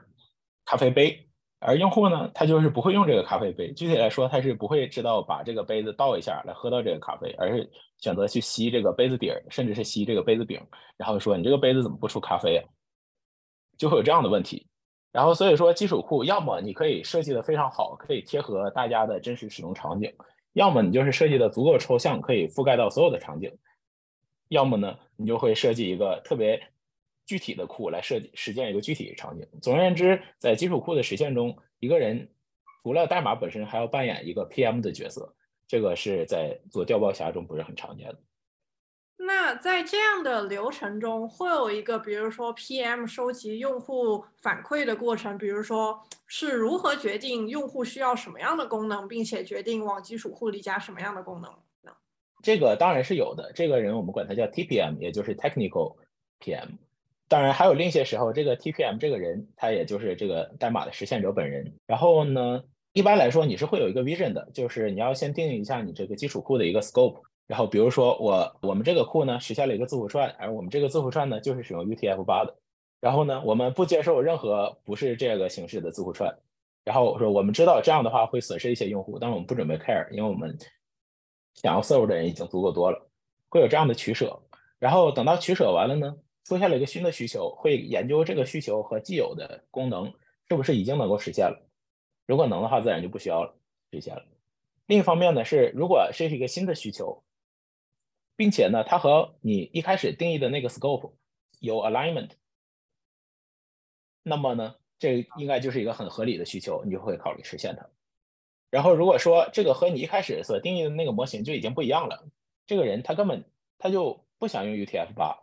[0.65, 1.23] 咖啡杯。
[1.59, 3.73] 而用户呢，他就是不会用这个咖啡杯。
[3.73, 10.61] 具体来说，他是不会知道把这个杯子倒一下来喝到这个咖啡，而是选择去吸这个杯子底儿，甚至是吸这个杯子柄，
[10.97, 12.63] 然后说你这个杯子怎么不出咖啡啊？
[13.77, 14.67] 就会有这样的问题。
[15.11, 20.11] 然后所以说，基础库要么你可以设计的非常好，可以贴合大家的真实使用场景；
[20.53, 23.49] 要么你就是设计的足够抽象，可以覆盖到所有的场景；
[24.49, 26.61] 要么呢，你就会设计一个特别。
[27.25, 29.45] 具体的库来设计实现一个具体的场景。
[29.61, 32.29] 总而言之，在基础库的实现中，一个人
[32.81, 35.35] 除了代码本身，还要扮演一个 PM 的角色。
[35.67, 38.19] 这个是在做调包侠中不是很常见的。
[39.17, 51.51] 那在这样的流程中，会有一个，比如说 PM 收集用户反馈的过程，比如说是如何决定用户需要什么样的功能，并且决定往基础库里加什么样的功能？
[52.43, 53.51] 这个当然是有的。
[53.55, 55.95] 这个人我们管他叫 TPM，也就是 Technical
[56.39, 56.77] PM。
[57.27, 61.73] 当然，还有另一些时候，这个 TPM 这个人，他也就是这个代码的实现者本人。
[61.87, 67.21] 然后呢，一般来说，你是会有一个 vision 的，就是你要先定义一下你这个基础库的一个 scope。
[67.47, 72.55] 然后，比如说我我们这个库呢实现了一个字符串，而我们这个字符串呢就是使用 UTF-8 的。
[72.99, 76.37] 然后呢，我们不接受任何不是这个形式的字符串。
[76.83, 80.57] 然后我说我们知道这样的话会损失一些用户，但我们不准备 care，因为我们
[81.53, 83.09] 想要 serve 的人已经足够多了，
[83.49, 84.37] 会有这样的取舍。
[84.77, 86.15] 然后等到取舍完了呢？
[86.43, 90.13] 出现了一个新的需求，会研究这个需求和既有的功能
[90.47, 91.67] 是不是已经能够实现了。
[92.25, 93.53] 如果能的话，自然就不需要了，
[93.91, 94.23] 实现了。
[94.85, 97.21] 另一方面呢，是如果这是一个新的需求，
[98.37, 101.11] 并且呢，它和你一开始定义的那个 scope
[101.59, 102.29] 有 alignment，
[104.23, 107.85] 那么呢，这应该就是一个很合理的需求，你就会考虑实现它。
[108.69, 112.29] 然后如果说这个和你一开始所定义的那个模型就已经不一样了，
[112.65, 113.43] 这个人他根本
[113.77, 115.39] 他就不想用 UTF-8。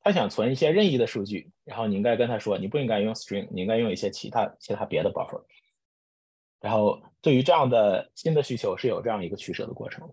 [0.00, 5.42] 他想存一些任意的数据，然后你应该跟他说，你不应该用 string，你应该用一些其他其他别的 buffer。
[6.60, 10.08] 然后对于这样的新的需求是有这样一个取舍的过程。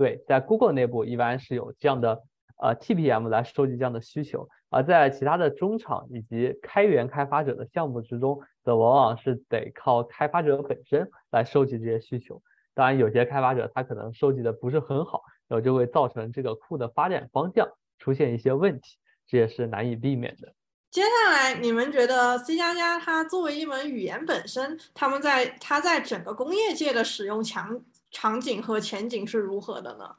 [0.00, 2.22] 对，在 Google 内部一般是有这样的
[2.56, 12.40] 呃 TPM 来收集这样的需求，而在其他的中场以及开源开发者的项目之中，则往往是得靠开发者本身来收集这些需求。
[12.72, 17.68] 当然，有些开发者他可能收集的不是很好，然后就会造成这个库的发展方向。
[17.98, 20.54] 出现一些问题，这也是难以避免的。
[20.90, 27.78] 接下来，你们觉得 C 加加它作为一门语言本身，他们在它在整个工业界的使用强
[28.10, 30.16] 场景和前景是如何的呢？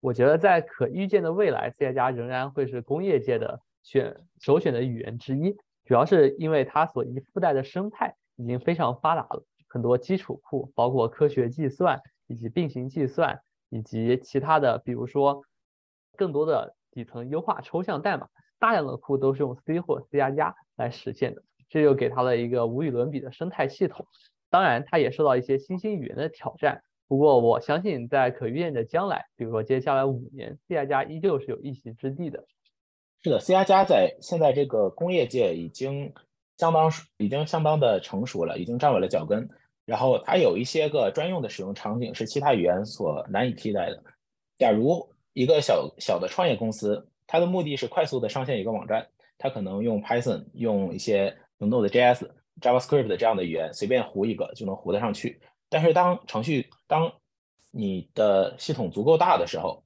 [0.00, 15.42] 我觉得在可预见的未来，C 加加仍然会是工业界的选首选的语言之一，主要是因为它所依附带的生态已经非常发达了，很多基础库，包括科学计算以及并行计算以及其他的，比如说
[16.16, 16.74] 更多的。
[16.92, 24.04] 底层优化抽象代码，大量的库都是用 C 或 C 加加来实现的，这就给它了一个无与伦比的生态系统。
[24.50, 26.82] 当然，它也受到一些新兴语言的挑战。
[27.10, 32.44] 不过，我相信在可预见的将来，比如说接下来五年，C 加加依旧是有一席之地的。
[33.24, 36.14] 是的，C 加加在现在这个工业界已经
[36.56, 39.48] 相当已经相当的成熟了，已经站稳了脚跟。
[39.84, 44.00] 然后，它有一些个专用的使用场景是其他语言所难以替代的。
[44.56, 49.04] 假如一个小小的创业公司，它的目的是快速的上线一个网站，
[49.36, 55.40] 它可能用 Python，用一些 Node.js、JavaScript 这样的语言，随便糊一个就能糊得上去。
[55.70, 57.12] 但是当程序，当
[57.70, 59.84] 你的系统足够大的时候，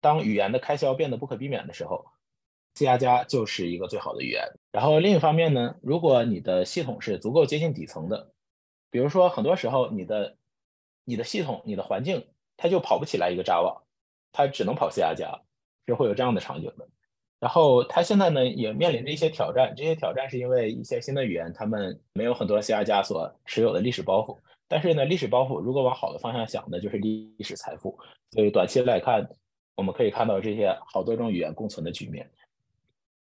[0.00, 2.06] 当语言的开销变得不可避免的时候
[2.74, 4.44] ，C 加加就是一个最好的语言。
[4.70, 8.30] 然后另一方面呢，如果你的系统是足够接近底层的，
[8.90, 10.36] 比如说很多时候你的
[11.04, 13.80] 你的系统、你的环境，它就跑不起来一个 Java。
[14.30, 15.40] 它只能跑 C 加加，
[15.86, 16.86] 是会有这样的场景的。
[17.40, 24.36] 然后它现在呢也面临着一些挑战，这些挑战是因为一些新的语言，他们没有很多 C 加加所持有的历史包袱。
[24.68, 27.98] 但是呢，历史包袱如果往好的方向想呢，就是历史财富。
[28.30, 29.26] 所以短期来看，
[29.74, 32.30] 我们可以看到这些好多种语言共存的局面。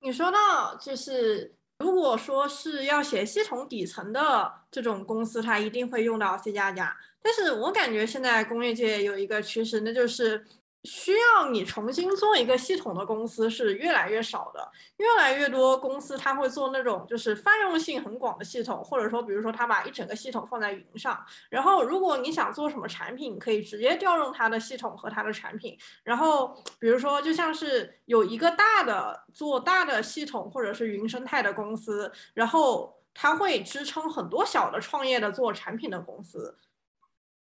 [0.00, 6.96] 你说到就是如果说是要写系统底层的这种公司，它一定会用到 C 加加。
[7.22, 10.44] 但是我感觉现在工业界有一个趋势，那就是。
[10.84, 36.56] 需要你重新做一个系统的公司是越来越少的，越来越多公司它会做那种就是泛用性很广的系统，或者说比如说它把一整个系统放在云上，然后如果你想做什么产品，可以直接调用它的系统和它的产品，然后比如说就像是有一个大的做大的系统或者是云生态的公司，然后它会支撑很多小的创业的做产品的公司，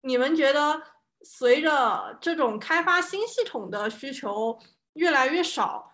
[0.01, 0.81] 你们觉得？
[1.23, 4.59] 随着这种开发新系统的需求
[4.93, 5.93] 越来越少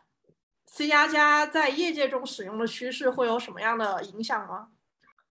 [0.66, 4.70] ，C 加加在业界中使用的趋势会有什么样的影响吗？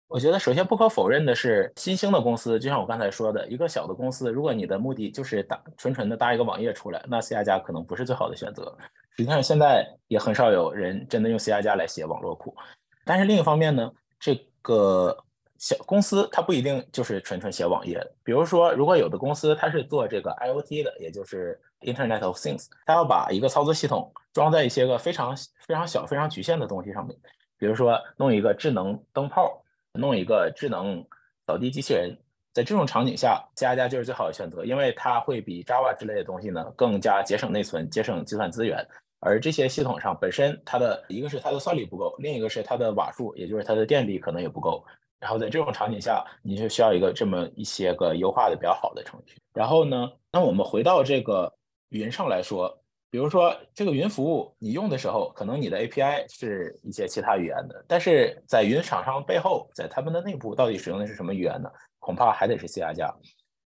[0.07, 8.77] 我觉得首先不可否认的是，新兴的公司，就像我刚才说的，一个小的公司，如果你的目的就是搭纯纯的搭一个网页出来，那 C 加加可能不是最好的选择。
[9.17, 12.57] 实际上现在也很少有人真的用 C 加加来写网络库。
[13.05, 15.25] 但是另一方面呢，这个。
[15.59, 27.19] 小公司它不一定就是纯纯写网页的，比如说，如果有的公司它是做这个 IoT 的，也就是 Internet of Things，它要把一个操作系统装在一些个非常非常小、非常局限的东西上面，
[27.59, 29.61] 比如说弄一个智能灯泡，
[29.93, 31.05] 弄一个智能
[31.45, 32.17] 扫地机器人，
[32.55, 38.87] 在这种场景下，加加就是最好的选择，因为它会比 Java 之类的东西呢更加节省内存、节省计算资源，
[39.19, 44.85] 而这些系统上本身它的一个是它的算力不够，另一个是它的瓦数，也就是它的电力可能也不够。
[45.21, 49.37] 然后在这种场景下，你就需要一个这么一些个优化的比较好的程序。
[49.53, 51.53] 然后呢，那我们回到这个
[51.89, 61.69] 云上来说，比如说这个云服务你用的时候，可能你的 API 是一些其他语言的，但是在云厂商背后，在他们的内部到底使用的是什么语言呢？
[61.99, 63.13] 恐怕还得是 C 加加。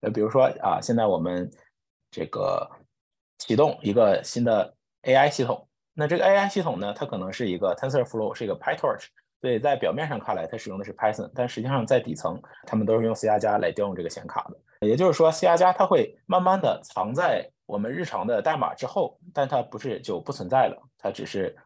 [0.02, 1.50] 呃，比如说啊，现在我们
[2.10, 2.70] 这个
[3.38, 9.06] 启动一个新的 AI 系统，那这个 AI 系统呢，它可能是一个 TensorFlow，是一个 PyTorch。
[9.40, 14.86] 所以在表面上看来，它使用的是 Python，但实际上在底层，他们都是用 C 加加来调用这个显卡的。
[14.86, 21.56] 也就是说，C 加加它会慢慢的藏在我们日常的代码之后，但它不是就不存在了，它只是，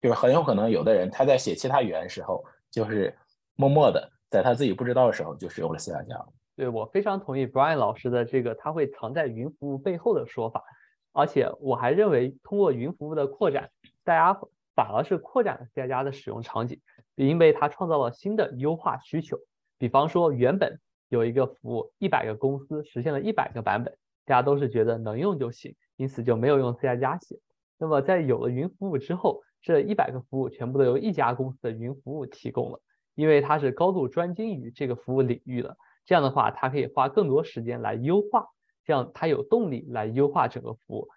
[0.00, 3.14] 就是很有可能有的人他在写其他语言时候，就是
[3.56, 6.26] 默默的在他自己不知道的时候就使用了 C 加加。
[6.56, 10.64] 对我非常同意 Brian 老师的这个，他会藏在云服务背后的说法，
[11.12, 13.70] 而且我还认为通过云服务的扩展，
[14.02, 14.40] 大家
[14.74, 16.80] 反而是扩展了 C 加加的使用场景。
[17.18, 19.36] 也因为它创造了新的优化需求，
[19.76, 20.78] 比方说原本
[21.08, 23.92] 有一个服务，一百个公司实现了一百个版本，
[24.24, 27.36] 大家都是觉得能用就行，因此就没有用 C 加加写。
[27.76, 32.80] 那么在有了云服务之后，这一百个服务全部都由一家公司的云服务提供了，
[33.16, 35.76] 因为它是高度专精于这个服务领域的，
[36.06, 38.46] 这样的话它可以花更多时间来优化，
[38.84, 41.08] 这样它有动力来优化整个服务，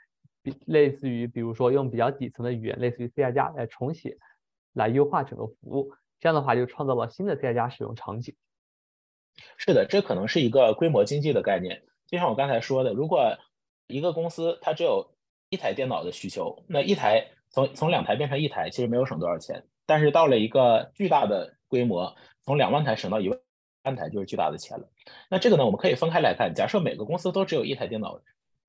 [0.42, 4.18] 比类似于比如说用比较底层的语言，类似于 C 加加来重写。
[4.73, 8.36] 来优化整个服务，这样的话就创造了新的 C 加加使用场景。
[9.57, 11.84] 是的，这可能是一个规模经济的概念。
[12.07, 13.38] 就像我刚才说的，如果
[13.88, 15.13] 一个公司它只有
[15.49, 19.65] 一台电脑的需求，那一台从从两台变成一台，其实没有省多少钱。
[19.86, 24.89] 但是到了一个巨大的规模，从两万台省到一万台，就是巨大的钱了。
[25.29, 26.53] 那这个呢，我们可以分开来看。
[26.53, 28.21] 假设每个公司都只有一台电脑。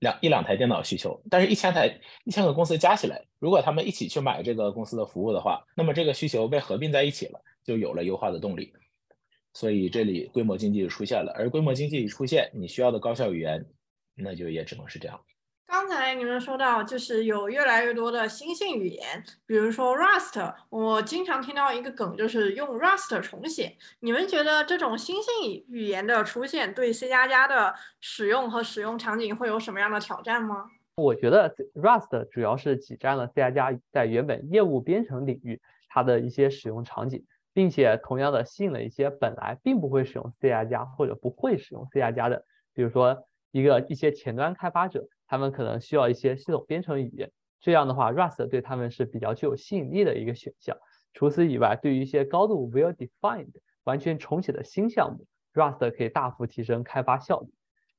[0.03, 1.87] 两一两台电脑需求，但是一千台
[2.25, 8.73] 一千个公司加起来，如果他们一起去买这个公司的服务的话，那么这个需求被合并在一起了，就有了优化的动力。
[9.55, 13.65] 所以这里规模经济就出现了，而规模经济一出现，你需要的高效语言，
[14.17, 15.21] 那就也只能是这样。
[16.15, 23.77] 你们说到，就是有越来越多的新兴语言，比如说 Rust，我经常听到一个梗，就是用 Rust 重写。
[24.01, 30.67] 你们觉得这种新兴语言的出现，对 C 加加的使用和使用场景会有什么样的挑战吗？
[30.97, 42.45] 我觉得 Rust 主要是挤占了 C 加加在原本业务编程领域它的一些使用场景，并且同样的吸引了一些本来并不会使用 C 加加或者不会使用 C 加加的，
[42.75, 45.09] 比如说一个一些前端开发者。
[45.33, 50.77] 他们可能需要一些系统编程语言，这样的话，Rust 对他们是比较具有吸引力的一个选项。
[51.15, 53.49] 除此以外，对于一些高度 well-defined、
[53.85, 57.49] 完全重写的新项目，Rust 可以大幅提升开发效率。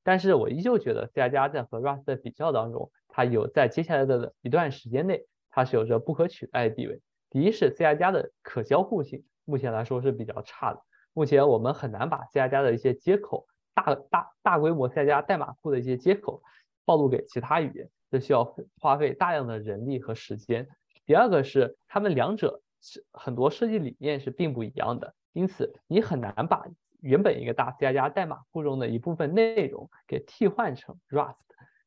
[0.04, 7.02] 但是我依旧觉得 C 加在和 Rust 的比较当中，它有在接下来的一段时间内，它是有着不可取代的地位。
[7.32, 10.80] 第一是 C 加的可交互性，目前来说是比较差的。
[11.14, 16.44] 目前我们很难把 C 加的一些接口，大大大规模 C 加代码库的一些接口。
[16.86, 20.68] 暴露给其他语言，这需要花费大量的人力和时间。
[21.06, 26.66] 第二个是，他们两者是很多设计理念是并不一样的，因此你很难把
[27.02, 31.36] 原本一个大 C 加加代码库中的一部分内容给替换成 Rust，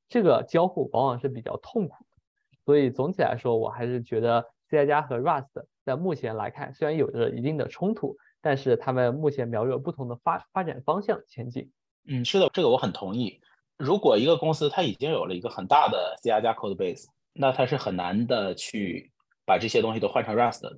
[0.08, 2.10] 这个交互往往是比较痛苦的。
[2.64, 11.70] 所以总体来说，我还是觉得 C 加加和 Rust 在目前来看，虽然有着一定的冲突，但是他们目前瞄着不同的发发展方向前进。
[12.08, 13.40] 嗯，是的，这个我很同意。
[13.76, 19.12] 如果一个公司它已经有了一个很大的 C 加加 code base，那它是很难的去
[19.44, 20.76] 把这些东西都换成 Rust 的。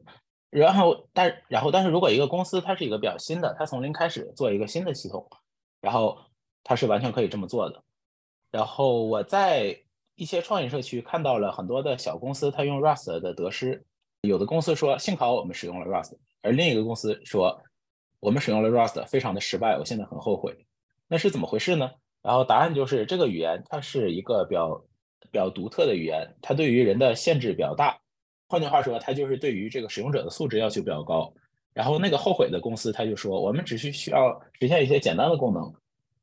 [0.50, 5.28] 然后，但然后，但是如果一个公司它是一个比较新的，它从零开始做一个新的系统，
[5.80, 6.18] 然后
[6.64, 7.82] 它是完全可以这么做的。
[8.50, 9.78] 然后我在
[10.14, 13.84] 一些创业社区看到了很多的小公司，它用 Rust 的得失。
[14.22, 17.62] 有的公司说幸好我们使用了 Rust，而另一个公司说
[18.18, 20.66] 我们使用了 Rust 非常的失败，我现在很后悔。
[21.06, 21.90] 那是怎么回事呢？
[22.22, 24.84] 然后答案就是这个语言它是一个比较
[25.30, 27.98] 比较独特的语言，它对于人的限制比较大。
[28.48, 31.32] 换句话说，它就是对于这个使用者的素质要求比较高。
[31.74, 35.72] 然后那个后悔的公司他就说，我们只需需要实现一些简单的功能。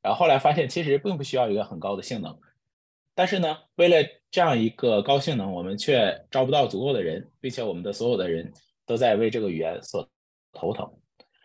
[0.02, 2.38] 然后后来发现其实并不需要一个很高的性能。
[3.14, 8.52] 但是呢，为了这样一个高性能，我们却招不到足够的人，并且我们的所有的人
[8.86, 10.06] 都在为这个语言所
[10.52, 10.92] 头疼。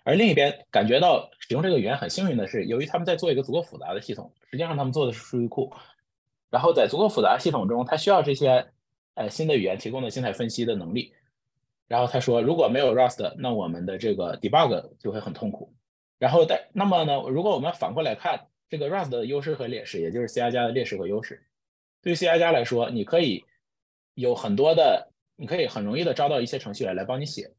[0.05, 5.73] 而另一边感觉到使用这个语言很幸运的是，由于他们在做一个足够复杂的系统，实际上他们做的是数据库。
[6.51, 8.67] 然后在足够复杂的系统中，他需要这些
[9.15, 11.13] 呃新的语言提供的静态分析的能力。
[11.87, 15.73] 然后他说，如果没有 Rust，那我们的这个 debug 就会很痛苦。
[16.19, 21.43] 然后在那么呢，如果我们反过来看这个 Rust 的优势和劣势，也就是 C 加加的劣势和优势。
[22.03, 23.45] 对于 C 加加来说，你可以
[24.15, 27.53] 有很多的，你可以很容易的招到一些程序员来帮你写，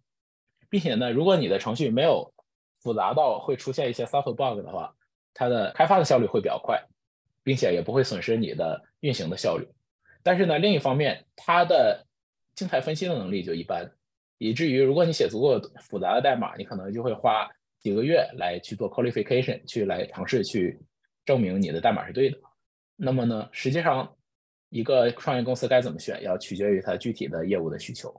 [0.72, 2.34] 并且呢，如果你的程序没有
[2.80, 4.96] 复杂到会出现一些 soft bug 的话，
[5.36, 6.82] 它的开发的效率会比较快，
[7.44, 9.68] 并且也不会损失你的运行的效率。
[10.24, 12.08] 但是呢，另一方面，它的
[12.56, 13.88] 静态分析的能力就一般，
[14.40, 17.48] 以至于如果你写足够复杂的代码，你可能就会花
[17.80, 20.80] 几个月来去做 qualification，去来尝试去
[21.26, 22.38] 证明你的代码是对的。
[22.96, 24.12] 那么呢，实际上。
[24.74, 28.10] 一个创业公司该怎么选，要取决于它具体的业务的需求。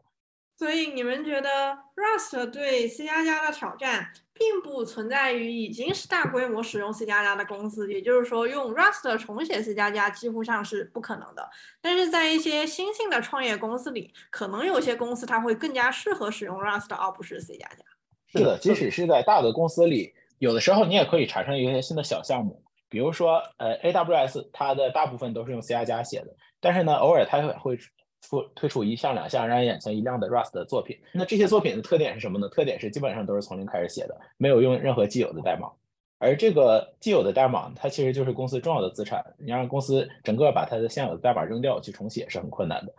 [0.62, 11.50] 所以你们觉得 Rust 对 C 加加的挑战，并不存在于已经是大规模使用 C 加加的公司，也就是说，用 Rust 重写 C 加加几乎上是不可能的。
[11.80, 17.84] 但是在一些新兴的创业公司里，可能有些公司它会更加适合使用 Rust，而不是 C 加加。
[18.28, 22.62] 是的，即使是在大的公司里，有的时候你也可以产生一些新的小项目。
[22.88, 27.76] 比如说，呃，AWS 它的大部分都是用 C 加加写的，但是呢，偶尔它会
[28.22, 30.98] 出推出一项两项让人眼前一亮的 Rust 的作品。
[31.12, 32.48] 那这些作品的特点是什么呢？
[32.48, 35.70] 特点是基本上都是从零开始写的，没有用任何既有的代码。
[36.18, 39.22] 而这个既有的代码，它其实就是公司重要的资产。
[39.36, 42.94] 你让公司整个把它的现有的代码扔掉去重写是很困难的。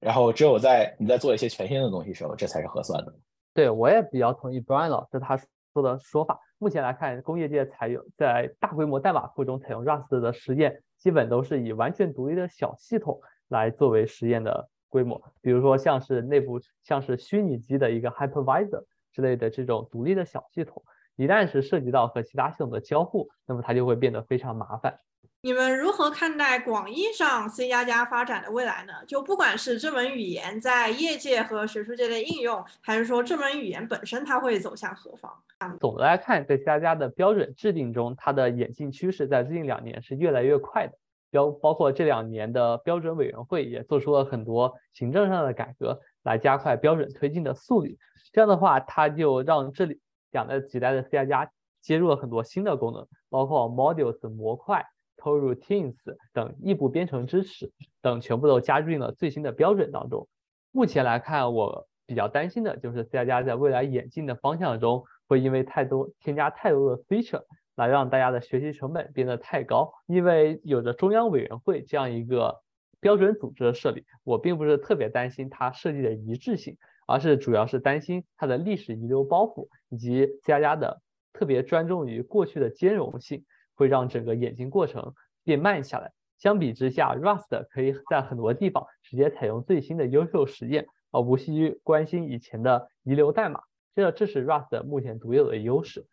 [0.00, 3.14] 然后只有在你在做一些全新的东西时候，这才是合算的。
[3.54, 5.36] 对我也比较同意 Brian 老师他
[5.72, 6.40] 说的说法。
[6.58, 13.20] 目前来看，工业界采用在大规模代码库中采用 Rust 的实验，基本都是以完全独立的小系统
[13.50, 15.22] 来作为实验的规模。
[15.42, 20.82] 比如说，像是内部像是虚拟机的一个 Hypervisor 之类的这种独立的小系统，
[21.16, 24.98] 一旦是涉及到和其他系统的交互，那么它就会变得非常麻烦。
[25.42, 28.92] 你们如何看待广义上 C 加加发展的未来呢？
[29.06, 35.32] 就不管是这门语言在业界和学术界的应用，还是说这门语言本身它会走向何方？
[35.80, 40.98] 总的来看，在 C 加加的标准制定中，它的演进趋势在最近两年是越来越快的。
[41.30, 47.98] 标包括这两年的标准委员会也做出了很多行政上的改革，来加快标准推进的速率。
[48.32, 50.00] 这样的话，它就让这里
[50.30, 51.50] 两个几代的 C 加加
[51.80, 54.84] 接入了很多新的功能，包括 Modules 模块。
[55.22, 55.96] to routines
[56.32, 57.70] 等异步编程支持
[58.00, 60.26] 等全部都加入进了最新的标准当中。
[60.72, 67.42] 目前来看，我比较担心的就是 C 加加在未来演进的方向中，会因为太多添加太多的 feature，
[67.80, 69.92] 来让大家的学习成本变得太高。
[70.06, 72.60] 因为有着中央委员会这样一个
[73.00, 76.76] 标准组织的设立，我并不是特别担心它设计的一致性，
[77.06, 81.00] 而是主要是担心它的历史遗留包袱以及加加的
[81.32, 83.44] 特别专重于过去的兼容性。
[83.74, 86.12] 会让整个演进过程变慢下来。
[86.36, 93.62] 相比之下，Rust 可以在很多地方直接采用最新的优秀实验，而无需关心以前的遗留代码。
[93.94, 96.04] 这这是 Rust 目前独有的优势。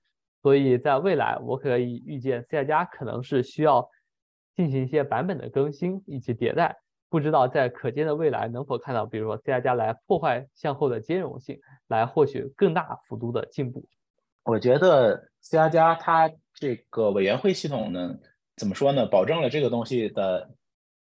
[0.42, 3.90] 所以在未来，我可以预见 C 加加可能是需要
[4.56, 6.78] 进行一些版本的更新以及迭代。
[7.10, 13.88] 不知道在可见的未来能否看到，比如说 C 加加来破坏向后的兼容性，来获取更大幅度的进步。
[14.44, 16.32] 我觉得 C 加加它。
[16.60, 18.18] 这个委员会系统呢，
[18.56, 19.06] 怎么说呢？
[19.06, 20.50] 保证了这个东西的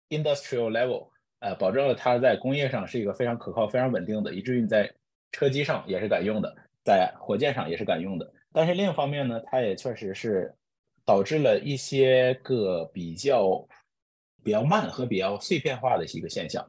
[0.09, 1.09] industrial level，
[1.39, 4.91] 呃，保证了它在工业上是一个非常可靠、非常稳定的，以至于你在
[5.31, 6.51] 车机上也是敢用的，
[6.83, 8.33] 在火箭上也是敢用的。
[8.53, 10.53] 但是另一方面呢，它也确实是
[11.03, 13.67] 导致了一些个比较
[14.43, 16.65] 比较慢和比较碎片化的一个现象。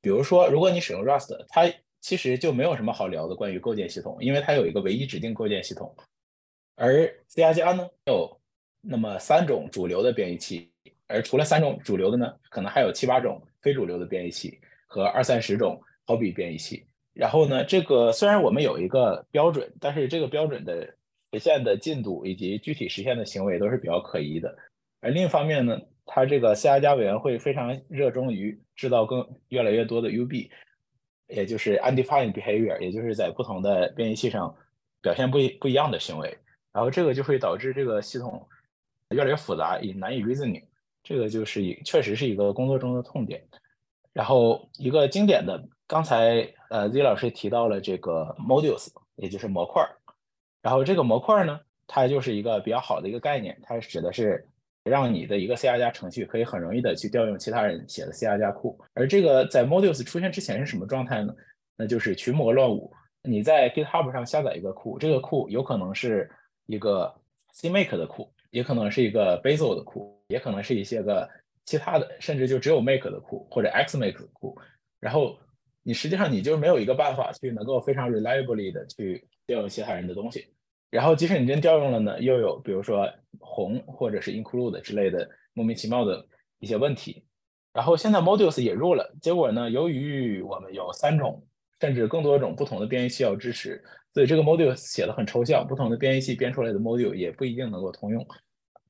[0.00, 5.94] 比如说，如果你使用 Rust，它其实就没有什么好聊的关于构建系统，因为它有一个唯一指定构建系统，
[6.76, 8.40] 而 C 加加呢有
[8.80, 10.70] 那么三种主流的编译器，
[11.06, 16.86] 而除了三种主流的呢，可能还有七八种非主流的编译器和二三十种好比编译器。
[17.12, 20.88] 然后呢，这个虽然我们有一个标准，但是这个标准的
[21.32, 24.56] 实现的进度以及具体实现的行为都是比较可疑的。
[25.00, 30.50] 而另一方面呢，它这个 C 加加委员会非常热衷于制造更越来越多的 UB。
[31.30, 34.56] 也就是 undefined behavior，也就是在不同的编译器上
[35.02, 36.34] 表现不不一样的行为，
[36.72, 38.48] 然后这个就会导致这个系统
[39.10, 40.64] 越来越复杂，也难以 reasoning。
[41.02, 43.46] 这个就是一确实是一个工作中的痛点。
[44.14, 49.86] 然后一个经典的，刚才呃 Z 老师提到了这个 modules，也就是模块。
[50.62, 54.48] 然后这个模块呢，它就是一个比较好的一个概念，它指的是。
[54.84, 61.34] 让你的一个 C 加加程序可以很容易的去调用其他人写的 C 加加库，而这个在 Modules 出现之前是什么状态呢？
[61.76, 62.90] 那就是群魔乱舞。
[63.20, 66.30] 你在 GitHub 上下载一个库，这个库有可能是
[66.64, 67.14] 一个
[67.54, 71.28] CMake 的库，也可能是一个 Bazel 的库，也可能是一些个
[71.66, 74.58] 其他的，甚至就只有 Make 的库或者 Xmake 的库。
[75.00, 75.38] 然后
[75.82, 80.46] 你实际上你就没有一个办法去能够非常 reliably 的去调用其他人的东西。
[80.90, 83.08] 然后，即使你真调用了呢，又有比如说
[83.40, 86.24] 红或者是 include 之类的莫名其妙的
[86.60, 87.24] 一些问题。
[87.72, 91.44] 然后现在 modules 引入了，结果呢，由于我们有三种
[91.80, 93.82] 甚至更多种不同的编译器要支持，
[94.14, 98.26] 所以这个 modules 写的很抽象，不同的编译器编出来的 module 也不一定能够通用。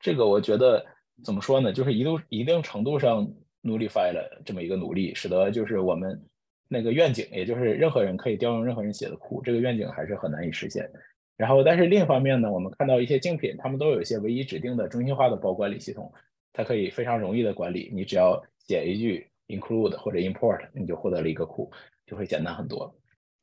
[0.01, 0.85] 这个我觉得
[1.25, 3.29] 怎么说呢，就是一度一定程度上
[3.63, 6.23] nullify 了这么一个努力，使得就是我们
[6.69, 10.89] 那个愿景，也就是任何人可以调用任何人写的库，这个愿景还是很难以实现。
[11.37, 16.13] 然后，但是另一方面呢，我们看到一些竞品，他们都有一些唯一指定的中心化的包管理系统，
[16.53, 17.91] 它可以非常容易的管理。
[17.95, 21.71] 你只要写一句 include 或者 import，你就获得了一个库，
[22.07, 22.95] 就会简单很多。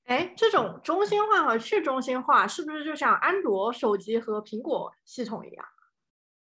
[0.06, 5.66] 哎，这种中心化和去中心化是不是就像安卓手机和苹果系统一样？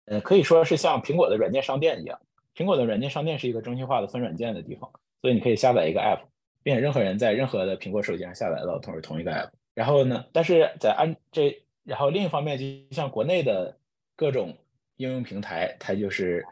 [0.04, 2.20] 呃，可以说是像苹果的软件商店一样。
[2.54, 4.90] 苹果的软件商店是一个中心化的分软件的地方，
[5.22, 6.20] 所以你可以下载一个 app，
[6.68, 9.48] 并且任何人在任何的苹果手机上下载到同是同一个 app。
[9.72, 10.22] 然后呢？
[10.34, 13.74] 但是在安这，然后另一方面，就像国内的
[14.14, 14.54] 各种
[14.98, 16.44] 应用平台，它就是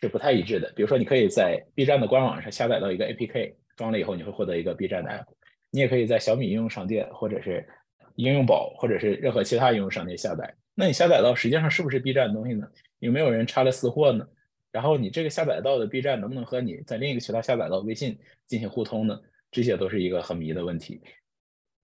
[0.00, 0.72] 是不太一致的。
[0.76, 5.24] 比如说，你可以在 B 站的官网上下载到一个 APK，装了以后你会获得一个 B 站的 app。
[5.72, 7.68] 你也可以在小米应用商店或者是
[8.14, 10.54] 应用宝或者是任何其他应用商店下载。
[10.76, 12.68] 那你下载到实际上是不是 B 站的东西呢？
[13.00, 14.24] 有没有人插了私货呢？
[14.70, 19.18] 然后你这个下载到的 B 站能不能和你在另一个渠道下载到微信进行互通呢？
[19.56, 21.00] 这些都是一个很迷的问题。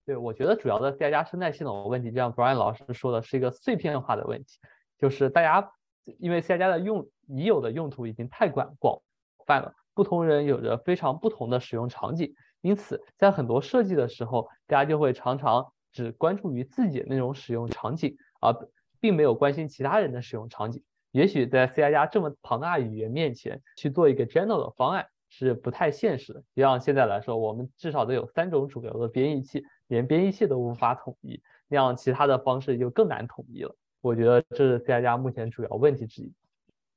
[0.05, 4.59] 对，我觉得主要的 C 加加生态系统问题，就像 Brian 老师说的，是一个碎片化的问题，
[4.99, 5.71] 就是大家
[6.19, 9.01] 因为 C 加加的用已有的用途已经太广广
[9.47, 18.53] 泛了，不同人有着非常不同的使用场景，因此在很多设计的时候，大家就会常常只关注于自己的那种使用场景，而
[18.99, 20.83] 并没有关心其他人的使用场景。
[21.09, 26.43] 也许在 C 加加这么庞大语言面前去做一个 general 的方案是不太现实的。
[26.55, 29.63] 就像现在来说，我们至少得有三种主流的编译器。
[29.87, 33.75] 连编译器都无法统一，那样其他的方式就更难统一了。
[34.01, 36.31] 我觉得这是 C 加加目前主要问题之一。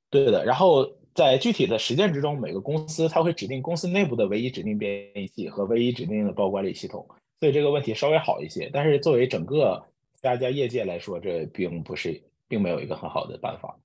[0.09, 7.07] 对的，然后在具体的实践之中，每个公司它会指定公司内部的唯一指定编译器和唯一指定的包管理系统，
[7.41, 8.71] 所以这个问题稍微好一些。
[8.73, 9.85] 但是作为整个
[10.15, 13.77] C 加加业界来说，这并不是，并没有一个很好的办法。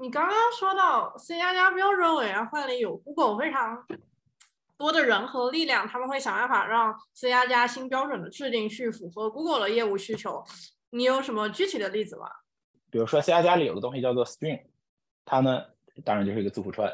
[0.00, 3.84] 你刚刚说到 C 加加标准委员会里有 Google 非常。
[4.76, 10.40] 多的人和力量，他们会想办法让 C 加加新标准的制定去符合 Google 的业务需求。
[10.90, 12.28] 你有什么具体的例子吗？
[12.88, 14.62] 比如说 C 加加里有个东西叫做 String，
[15.24, 15.64] 它呢
[16.04, 16.88] 当然就是一个字符串。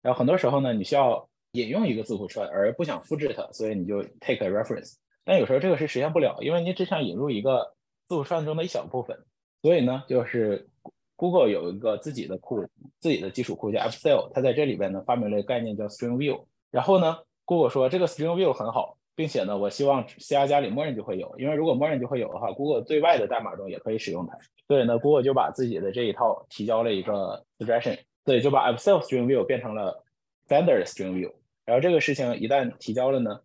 [0.00, 4.94] 然后很多时候呢，你需要引用一个字符串，而不想复制它，所以你就 take a reference。
[5.22, 7.76] 但有时候这个是实现不了，因为你只想引入一个
[8.08, 9.26] 字符串中的一小部分。
[9.60, 10.70] 所以呢，就是
[11.16, 12.64] Google 有一个自己的库，
[13.00, 16.44] 自己的基础库叫 AppCell，它在这里边呢发明了一个概念叫 String View。
[16.70, 24.36] 然后呢，Google 说这个 String View 很好，并且呢，我希望 C 加加里默认就会有，因为如果默认就会有的话，Google 对外的代码中也可以使用它。
[24.68, 30.04] 所以呢，Google 就把自己的这一套提交了一个 suggestion，所以就把 AppSell String View 变成了
[30.48, 31.32] Standard String View。
[31.64, 33.40] 然后这个事情一旦提交了呢，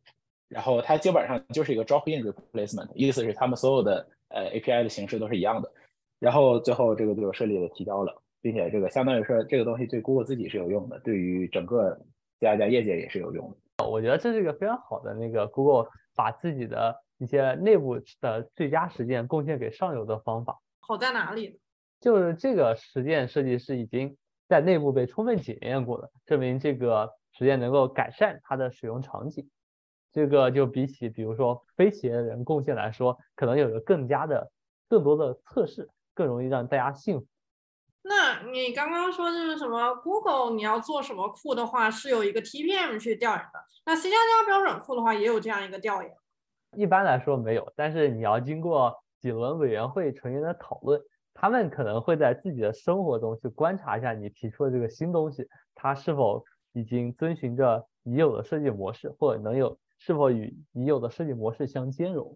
[0.50, 5.72] 然后它基本上就是一个 drop-in replacement，意思是他们所有的呃 API 的形式都是一样的。
[6.22, 12.00] 然后最后这个就顺利的提交了，并且这个相当于说这个东西对 Google 自己是有用的，对于整个
[12.40, 20.62] 加家业界也是有用的，我觉得这是一个非常好的那个 Google 把自己的一些内部的最佳实践贡献给上游的方法。
[20.82, 21.60] 好在哪里？
[22.00, 24.16] 就是这个实践设计师已经
[24.48, 29.50] 在内部被充分检验过了，证明这个实践能够改善它的使用场景。
[30.12, 34.52] 这个就比起比如说非企业人贡献来说，可能有个更加的
[34.90, 37.26] 更多的测试，更容易让大家信服。
[38.04, 43.60] 那你刚刚说就是什么 Google 你要做什么库的话，是有一个 TPM 去调研的。
[43.86, 46.12] 那 C 加加标准库的话，也有这样一个调研。
[46.76, 51.00] 一般来说没有，但是你要经过几轮委员会成员的讨论，
[51.34, 56.44] 他们可能会在自己的生活中去观察一下你提出的这个新东西，它是否
[56.74, 62.36] 已经遵循着已有的设计模式，或者能有是否与已有的设计模式相兼容。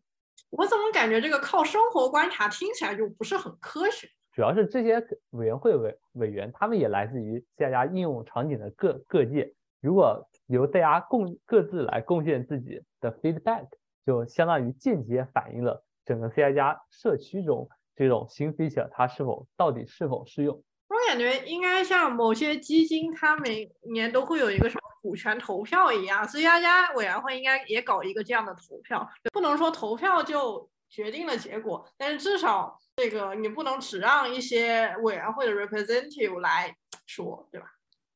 [0.50, 4.08] 我怎么感觉这个靠生活观察听起来就不是很科学？
[4.32, 9.54] 主要是这些委员会委委员，他们也来自于 C 加加应用场景的各各界。
[9.82, 13.68] 如果由大家共各自来贡献自己的 feedback，
[14.06, 20.62] 就相当于间接反映了整个 C 加加社区中这种新 feature 它是否到底是否适用。
[20.88, 29.08] 我感觉应该像某些基金，它每年都会有一个什么股权投票一样所以大家委员会应该也搞一个这样的投票。
[29.32, 32.80] 不能说投票就决定了结果，但是至少。
[32.98, 36.74] 这个你不能只让一些委员会的 representative 来
[37.06, 37.68] 说，对吧？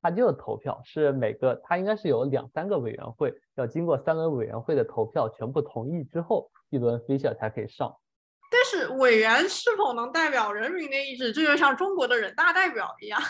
[0.01, 7.93] 它就是投票，是每个它应该是有两三个委员会，要经过三轮委员会的投票全部同意之后，一轮 feature 才可以上。
[8.49, 13.21] 但是委员是否能代表人民的意志，这就像中国的人大代表一样。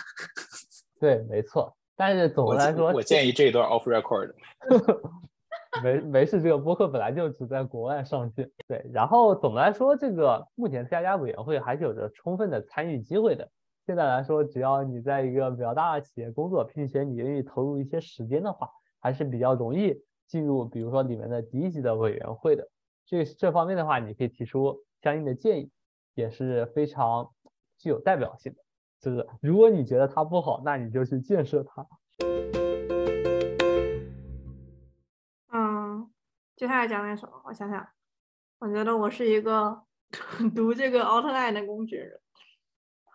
[1.02, 1.76] 对，没错。
[2.00, 4.34] 但是总的来说，我建议这一段 off record。
[5.84, 8.50] 没没事，这个播客本来就只在国外上线。
[8.70, 13.50] 对，然后总的来说，这个目前 C 加加委员会还是有着充分的参与机会的。
[13.86, 18.70] 现在来说，只要你在一个比较大的企业工作，并且你愿意投入一些时间的话，
[19.02, 22.66] 还是比较容易进入，比如说里面的第一级的委员会的。
[23.06, 25.70] 这这方面的话，你可以提出相应的建议，
[26.16, 27.30] 也是非常
[27.78, 28.60] 具有代表性的。
[29.00, 31.88] 就是如果你觉得它不好，那你就去建设它。
[35.52, 36.10] 嗯
[36.56, 37.42] 接下来讲点什么？
[37.46, 37.88] 我想想，
[38.60, 39.82] 我觉得我是一个
[40.54, 42.20] 读这个奥特曼的工具人。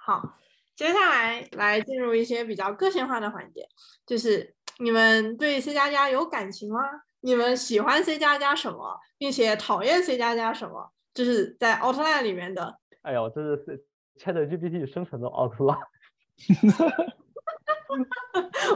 [0.07, 0.39] 好，
[0.75, 3.69] 接下来来进入一些比较个性化的环节，
[4.07, 6.81] 就是你们对 C 加加有感情吗？
[7.21, 10.93] 你们喜欢 C 加加什么，并且讨厌 C 加加什么？
[11.13, 12.79] 就是在奥特曼里面的。
[13.03, 13.85] 哎呦，这是
[14.19, 15.79] ChatGPT 生成的奥特曼。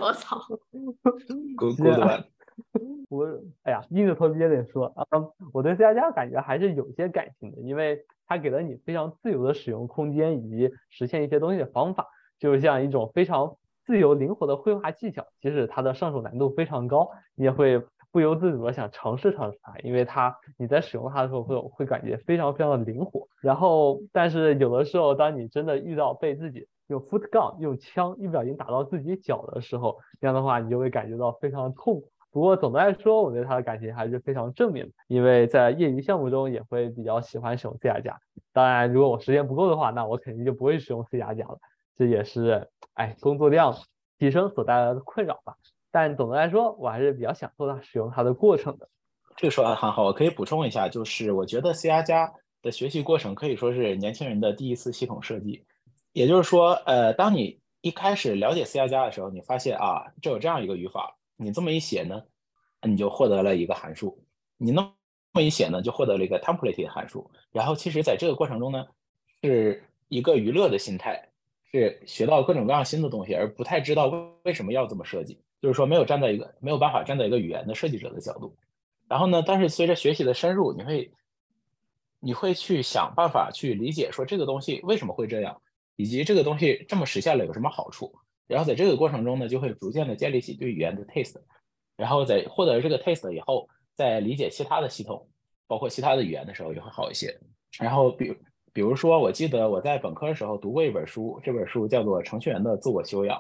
[0.01, 0.41] 我操
[1.57, 2.25] ！Good one。
[3.09, 3.25] 我
[3.63, 5.07] 哎呀，硬着头皮也得说啊，
[5.53, 12.09] 我对 C 加加感觉还是有些感情的，因为它给了你非常自由的使用空间以及实现一些东西的方法，
[12.39, 15.25] 就像一种非常自由灵活的绘画技巧。
[15.41, 23.29] 即使它的上手难度非常高，你也会不由自主的想尝试尝试它，因为它你在使用它的时候会会感觉非常非常的灵活。
[23.41, 32.11] 然后，但是有的时候，当你真的遇到被自己用 foot gun 用枪一不小心打到自己脚的时候，这样的话你就会感觉到非常痛苦。
[32.31, 38.19] 不过总的来说，我对它的感情还是非常正面的，因为在业余项目中也会比较喜欢使用 C 加加。
[38.53, 41.59] 当然，如果我时间不够的话，那我肯定就不会使用 C 加加了。
[41.97, 43.75] 这也是哎工作量
[44.19, 45.55] 提升所带来的困扰吧。
[46.01, 48.89] 但总的来说，我还是比较享受它使用它的过程的。
[49.37, 52.33] 这个说的很好，我可以补充一下，就是我觉得 C 加加
[52.63, 55.65] 的学习过程可以说是年轻人的第一次系统设计。
[56.13, 61.17] 也就是说，呃，当你一开始了解 C 加加的时候，你发现啊，这有这样一个语法。
[61.37, 62.23] 你这么一写呢，
[62.83, 64.25] 你就获得了一个函数。
[64.57, 64.83] 你那
[65.33, 67.29] 么一写呢，就获得了一个 template 的函数。
[67.51, 68.87] 然后其实在这个过程中呢，
[69.43, 71.29] 是一个娱乐的心态，
[71.73, 74.07] 是学到各种各样新的东西，而不太知道
[74.45, 75.41] 为什么要这么设计。
[75.61, 78.57] 就是说没有站在一个没有办法站在一个语言的设计者的角度。
[79.09, 81.13] 然后呢，但是随着学习的深入，你会
[82.21, 85.61] 你会去想办法去理解说这个东西为什么会这样，
[85.97, 88.15] 以及这个东西这么实现了有什么好处。
[88.47, 91.41] 然后在这个过程中呢，就会逐渐的建立起对语言的 taste，
[91.97, 95.29] 然后在获得这个 taste 以后，在理解其他的系统，
[95.67, 97.39] 包括其他的语言的时候，也会好一些。
[97.79, 98.35] 然后比
[98.73, 103.39] 比如说，我记得我在本科的时候读过一本书，这本书叫做《程序员的自我修养》，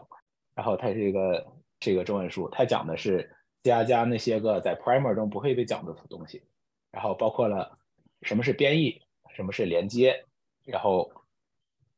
[0.54, 1.46] 然后它是一个
[1.80, 3.20] 这个中文书，它讲的是
[3.62, 6.42] C 加加那些个在 primer 中不会被讲的东西，
[6.90, 7.78] 然后包括了
[8.22, 9.02] 什么是编译，
[9.34, 10.24] 什么是连接，
[10.64, 11.10] 然后。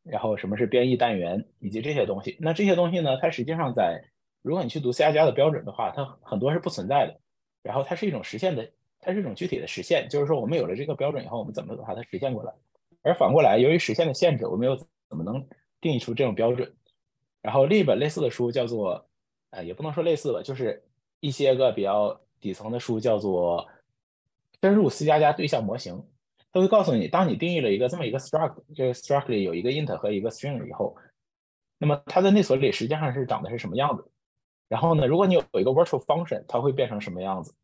[0.03, 2.35] 然后什么是编译单元以及这些东西？
[2.41, 3.19] 那这些东西呢？
[3.21, 4.03] 它实际上在
[4.41, 7.21] 如果你去读 C 加加的标准的话，它很多是不存在的。
[7.63, 12.53] 然后它是一种实现的，它是一种具体的实现，就是说我们有了这个标准以后，我们怎么把它实现过来？
[13.03, 15.47] 而反过来，由于实现的限制，我们又怎么能
[15.83, 16.75] 定义出这种标准？
[17.43, 19.07] 然后另一本类似的书叫做，
[19.51, 20.83] 呃，也不能说类似吧，就是
[21.21, 23.69] 一些个比较底层的书叫做
[24.63, 26.05] 深入 C 加加对象模型。
[26.53, 30.97] 它会告诉你，当你定义了一个这么一个 struct，这个 struct 里有一个 int 和一个 string 以后，
[31.79, 34.11] 那么它在内存里实际上是长的是什么样子？
[34.69, 37.55] 然后呢，如果你有有一个 virtual function，它会变成什么样子？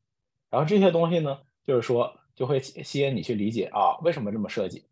[0.51, 4.85] 然后这些东西呢，就是说就会吸引你去理解啊，为什么这么设计？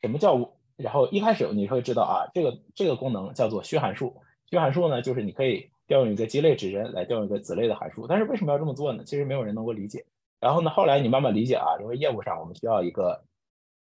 [0.00, 0.52] 什么叫？
[0.76, 4.16] 然后一开始你会知道啊，这个这个功能叫做虚函数。
[4.50, 8.06] 虚函数呢，就是你可以调用一个基类指针来调用一个子类的函数。
[8.06, 9.02] 但是为什么要这么做呢？
[9.04, 10.04] 其实没有人能够理解。
[10.40, 13.24] 然后呢，后来你慢慢理解啊，因为业务上我们需要一个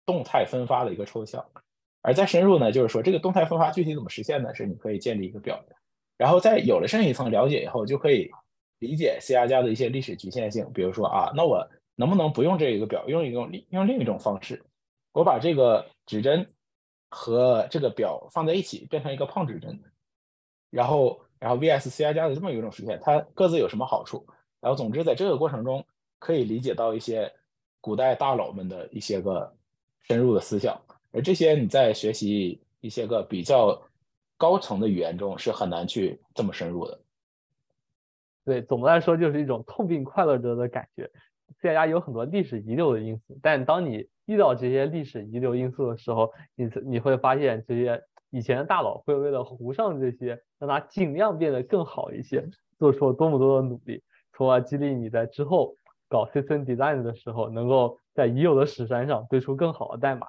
[0.05, 1.45] 动态分发的一个抽象。
[2.01, 4.55] 而再深入呢，就是说这个动态分发具体怎么实现呢？
[4.55, 5.63] 是你可以建立一个表，
[6.17, 8.31] 然后在有了深一层了解以后，就可以
[8.79, 10.71] 理解 C 加加的一些历史局限性。
[10.73, 14.65] 比如说啊，那我能不能不用这一个表，用一种用另一种方式，
[15.13, 16.49] 我把这个指针
[17.11, 19.83] 和这个表放在一起，变成一个胖指针，
[20.71, 24.27] 然后然后 VS C 加加的这么一种实现，它各自有什么好处？
[24.61, 25.85] 然后总之在这个过程中，
[26.19, 27.33] 可以理解到一些
[27.81, 29.55] 古代大佬们的一些个
[30.03, 30.81] 深入的思想。
[31.13, 33.81] 而这些你在学习一些个比较
[34.37, 37.01] 高层的语言中是很难去这么深入的。
[38.45, 41.11] 对，总的来说就是一种痛并快乐着的感觉。
[41.61, 52.49] C 加加有很多历史遗留的因素，但当你遇到这些历史遗留因素的时候，你你会发现这些以前的大佬会为了糊上这些，让它尽量变得更好一些，
[52.79, 54.03] 做出了多么多的努力，
[54.33, 55.77] 从而激励你在之后
[56.09, 60.27] 搞 System Design 的时候，能够在已有的史山上堆出更好的代码。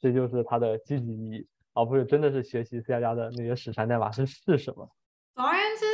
[0.00, 4.90] 这就是它的积极意义，而不是真的是学习 C 加加的那些史山代码是是什么。
[5.34, 5.84] 总而言之，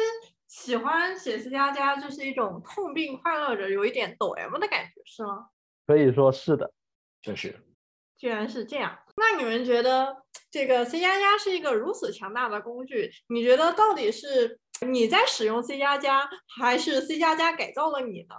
[0.46, 5.48] 喜欢写 C 加加就是一种痛并快乐着，有一点抖 M 的感觉，是吗？
[5.86, 6.72] 可以说是的，
[7.22, 7.56] 确实。
[8.16, 13.10] 居然是这样，那你们觉得这个 C 加加是一个如此强大的工具？
[13.28, 16.28] 你觉得到底是你在使用 C 加加，
[16.58, 18.34] 还是 C 加加改造了你呢？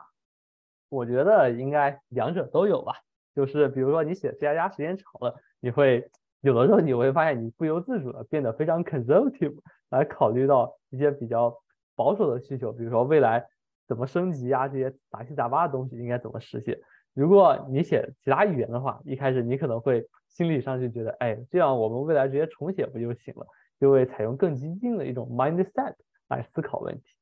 [0.89, 2.93] 我觉得应该两者都有吧。
[3.36, 5.36] 就是比如说你写 C 加加时间长了。
[5.60, 6.08] 你会
[6.41, 9.58] 有的时候你会发现你不由自主的变得非常 conservative，
[9.89, 11.52] 来考虑到一些比较
[11.95, 13.43] 保守的需求，比如说未来
[13.88, 16.80] 怎么升级啊，这些杂七杂八的东西应该怎么实现。
[17.18, 23.47] 如果你写其他语言的话，一开始你可能会心理上就觉得，哎，这样我们未来直接重写不就行了？
[23.80, 25.95] 就会采用更激进的一种 mindset
[26.30, 27.15] 来思考问题。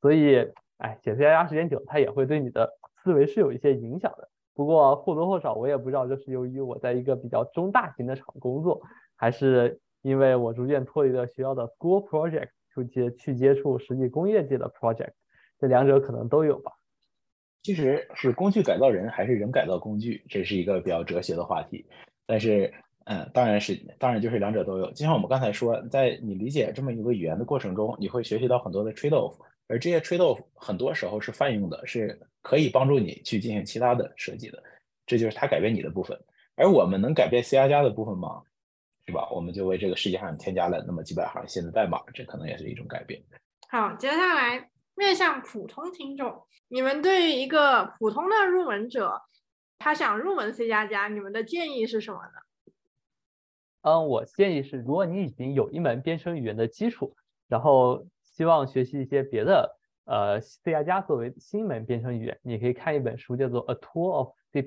[0.00, 0.48] 所以，
[0.78, 2.70] 哎，写 C 加加时间久，它也会对你的
[3.02, 4.28] 思维是有一些影响的。
[4.54, 8.80] 不过或多或少，我也不知道，这是由于我在一个比较中大型的厂工作，
[9.16, 15.10] 还是因为我逐渐脱离了学校的 school project，去接去接触实际工业界的 project，
[15.58, 16.70] 这两者可能都有吧。
[17.62, 21.84] 其实是工具改造人，还是人改造工具，这是一个比较哲学的话题。
[22.26, 22.72] 但是，
[23.04, 24.90] 嗯，当然是，当然就是两者都有。
[24.92, 29.34] 就像我们刚才说，在你理解这么一个语言的过程中，你会学习到很多的 trade off。
[29.68, 34.62] 而这些 trade off 很多时候是泛用的，是可以帮助你去进行其他的设计的，
[35.06, 36.18] 这就是它改变你的部分。
[36.56, 38.42] 而我们能改变 C 加加的部分吗？
[39.06, 39.28] 是吧？
[39.30, 43.20] 我们就为这个世界上添加了那么几百行新的代码，这可能也是一种改变。
[43.68, 44.68] 好，接下来
[45.00, 49.22] 面向普通听众，你们对于一个普通的入门者，
[49.78, 52.72] 他想入门 C 加加，你们的建议是什么呢？
[53.80, 57.16] 嗯，我建议是，如果你已经有一门编程语言的基础，
[57.48, 64.60] 然后希望学习一些别的，呃，C 加加作为新门编程语言，你可以看一本书，叫做《A Tour of C++》，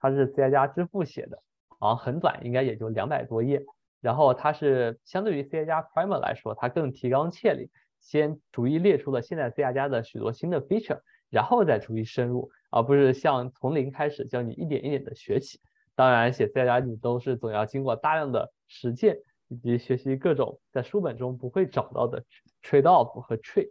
[0.00, 1.40] 它是 C 加加之父写的，
[1.78, 3.64] 好像很短，应该也就两百多页。
[4.00, 7.70] 然后它是相对于 C 加加 Primer 来说，它更提纲挈领，
[8.02, 11.00] 先逐一列出了现在 C 加加的许多新的 feature，
[11.30, 15.58] 然后再逐一深入，而不是像从零开始教你一点一点的学起。
[15.94, 19.16] 当然，写 C 加加你都是总要经过大量的实践。
[19.48, 22.24] 以及学习各种在书本中不会找到的
[22.62, 23.70] trade off 和 trick，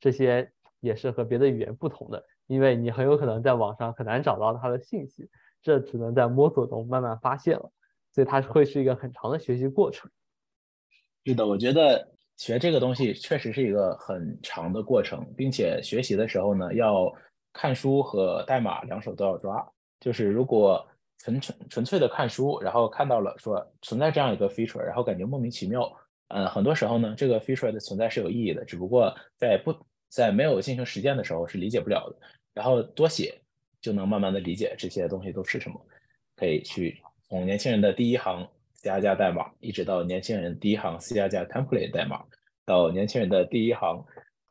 [0.00, 0.50] 这些
[0.80, 5.30] 也是和别的语言不同的，因为你很有可能在网上很难找到它的信息，
[5.62, 7.70] 这只能在摸索中慢慢发现了，
[8.10, 10.10] 所以它会是一个很长的学习过程。
[11.24, 12.10] 是的，我觉得
[12.40, 17.12] 学这个东西确实是一个很长的过程，并且学习的时候呢，要
[17.52, 19.64] 看书和代码两手都要抓，
[20.00, 20.84] 就是如果。
[21.22, 25.86] 纯纯纯粹的看书，然后看到了说存在这样一个 feature，然后感觉莫名其妙。
[26.28, 29.70] 嗯，很多时候呢，这个 feature 的存在是有意义的，只不过在不
[30.08, 32.16] 在没有进行实践的时候是理解不了的。
[32.54, 33.38] 然后多写
[33.82, 35.78] 就能慢慢的理解这些东西都是什么。
[36.36, 38.48] 可以去从年轻人的第一行
[38.80, 42.24] C 加加代码，一直到年轻人第一行 C 加加 template 代码，
[42.64, 44.02] 到年轻人的第一行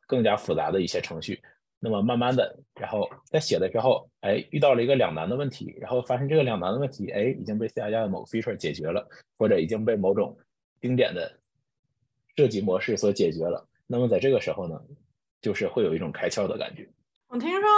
[0.06, 1.40] 更加复杂的一些程序。
[1.80, 10.36] 那么慢慢的，然后在写的时候，哎，遇到了一个两难的问题，然后发现这个两难的问题，哎，已经被 C 加加的某个 feature 解决了，或者已经被某种
[10.80, 11.32] 经典的
[12.36, 13.66] 设计模式所解决了。
[13.86, 14.80] 那么在这个时候呢，
[15.40, 16.88] 就是会有一种开窍的感觉。
[17.32, 17.68] 我听说，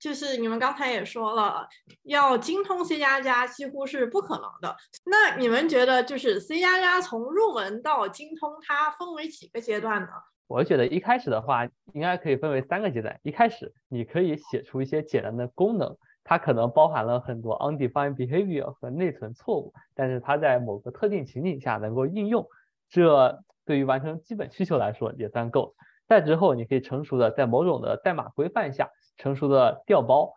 [0.00, 1.64] 就是你们刚才也说了，
[2.02, 4.76] 要精通 C 加加几乎是不可能的。
[5.04, 10.08] 那你们觉得，就是 C 加加从入门到精通，它分为几个阶段呢？
[10.48, 13.16] 我觉得一开始的话，应该可以分为三个阶段。
[13.22, 22.44] 一开始你可以写出一些简单的功能，它可能包含了很多 undefined behavior 和内存错误，但是它在某个特定情景下能够应用，
[22.90, 25.76] 这对于完成基本需求来说也算够。
[26.08, 30.32] 再之后，你可以成熟的在某种的代码规范下，成熟的调包，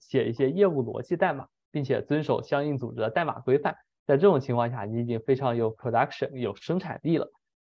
[0.00, 3.76] 写一些业务逻辑代码，并且遵守相应组织的代码规范。
[4.06, 7.30] 在这种情况下，你已经非常有 production 有生产力了。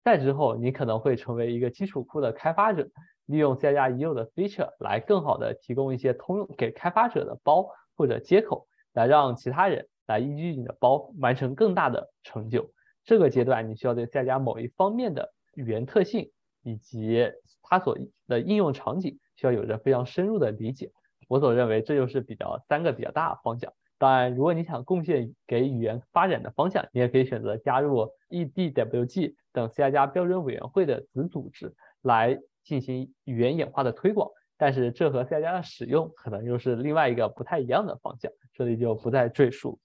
[0.02, 2.88] 再之后，你可能会成为一个基础库的开发者，
[3.26, 12.70] 利用 C 加已有的 feature 来更好的提供一些通用给开发者的包或者接口，来让其他人来依据你的包完成更大的成就。
[13.04, 16.30] 这个阶段，你需要对 C 加加某一方面的语言特性
[16.62, 17.32] 以及
[17.62, 20.90] 它所的应用场景需要有着非常深入的理解。
[21.28, 23.72] 我所认为，这就是比较三个比较大的方向。
[23.98, 34.30] 当然，如果你想贡献给语言发展的方向，你也可以选择加入 EDWG 等 C 加加标准委员会的子组织来进行语言演化的推广。
[34.58, 39.78] 但是，这和 C 加加的使用可能又是另外一个不太一样的方向，这里就不再赘述。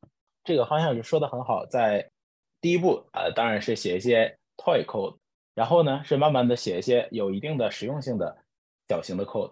[0.43, 2.09] 这个方向就说的很好，在
[2.59, 5.17] 第一步啊，当然是写一些 toy code，
[5.55, 8.37] 然后呢是慢慢的写一些有一定的实用性的
[8.87, 9.51] 小型的 code，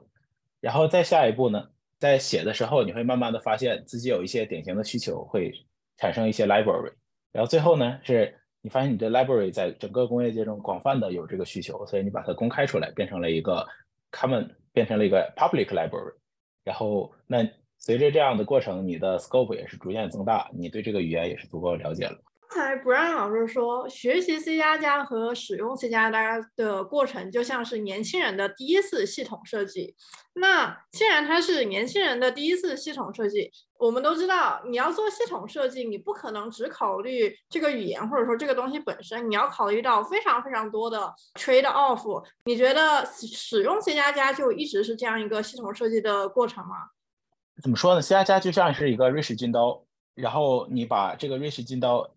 [0.59, 1.69] 然后再下一步呢。
[1.99, 5.51] 在写的时候，你会慢慢的发现自己有一些典型的需求，会
[5.97, 6.93] 产生一些 library，
[7.33, 13.67] 然后最后呢，是你发现你的 library 在整个工业界中广泛的有这个需求，所以你把它公开出来，变成了一个
[14.13, 16.13] common，变成了一个 public library，
[16.63, 17.45] 然后那
[17.79, 22.17] 随着这样的过程，你的 scope 也是逐渐增大，你对这个语言也是足够了解了。
[22.51, 29.95] 刚才 Brian 老师说，学习 C 加加和使用 C 加加的过程就像是年轻人的第一次系统设计。
[30.33, 42.23] 那既然它是年轻人的第一次系统设计，我们都知道，你要做系统设计，你不可能只考虑这个语言或者说这个东西本身，你要考虑到非常非常多的 trade off。
[42.45, 46.77] 你觉得使用 C 加加就一直是这样一个系统设计的过程吗？
[47.61, 49.83] 怎么说呢？C 加加就像是一个瑞士军刀，
[50.15, 52.09] 然后你把这个瑞士军刀。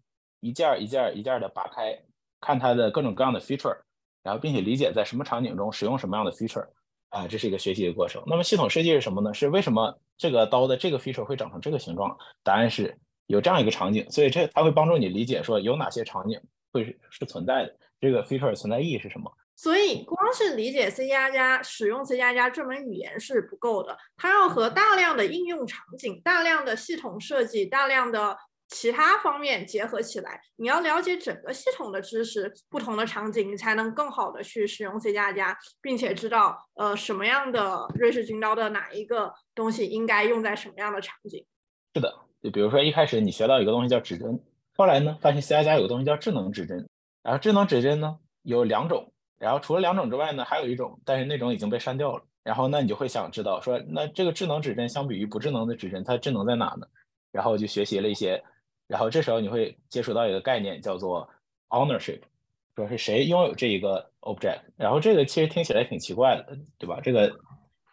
[0.42, 1.96] 一件一件一件的拔开，
[2.40, 3.78] 看它的各种各样的 feature，
[4.24, 6.66] 然后并且理解在什么场景中使用什么样的 feature，
[7.10, 8.20] 啊，这是一个学习的过程。
[8.26, 9.32] 那么系统设计是什么呢？
[9.32, 12.18] 是为什么这个刀的这个 feature 会长成这个形状？
[12.42, 16.40] 答案是有这样一个场景，所以这它会帮助你理解说有哪些场景
[16.72, 19.32] 会是存在的，这个 feature 存在意义是什么。
[19.54, 28.36] 所以光是理解 C 加加使用 C 加加这门语言是不够的，它要和大量的应用场景、大量的系统设计、大量的。
[28.72, 41.44] 其他方面结合起来，你要了解整个系统的知识，不同的场景，你才能更好的去使用 C 加加，并且知道呃什么样的瑞士军刀的哪一个东西应该用在什么样的场景。
[41.94, 42.10] 是的，
[42.42, 44.40] 就比如说一开始你学到一个东西叫指针，
[44.74, 46.88] 后来呢发现 C 加加有个东西叫智能指针，
[47.22, 52.24] 然后智能指针呢有两种，然后除了两种之外呢还有一种，但是那种已经被删掉了。
[52.42, 56.86] 然后那你就会想知道说，那这个智能指针相比于不智能的指针，它智能在哪呢？
[57.30, 58.42] 然后就学习了一些。
[58.92, 61.26] 然后这时候你会接触到一个概念，叫做
[61.70, 62.20] ownership，
[62.76, 64.60] 说是谁拥有这一个 object。
[64.76, 67.00] 然后这个其实听起来挺奇怪的，对吧？
[67.02, 67.34] 这个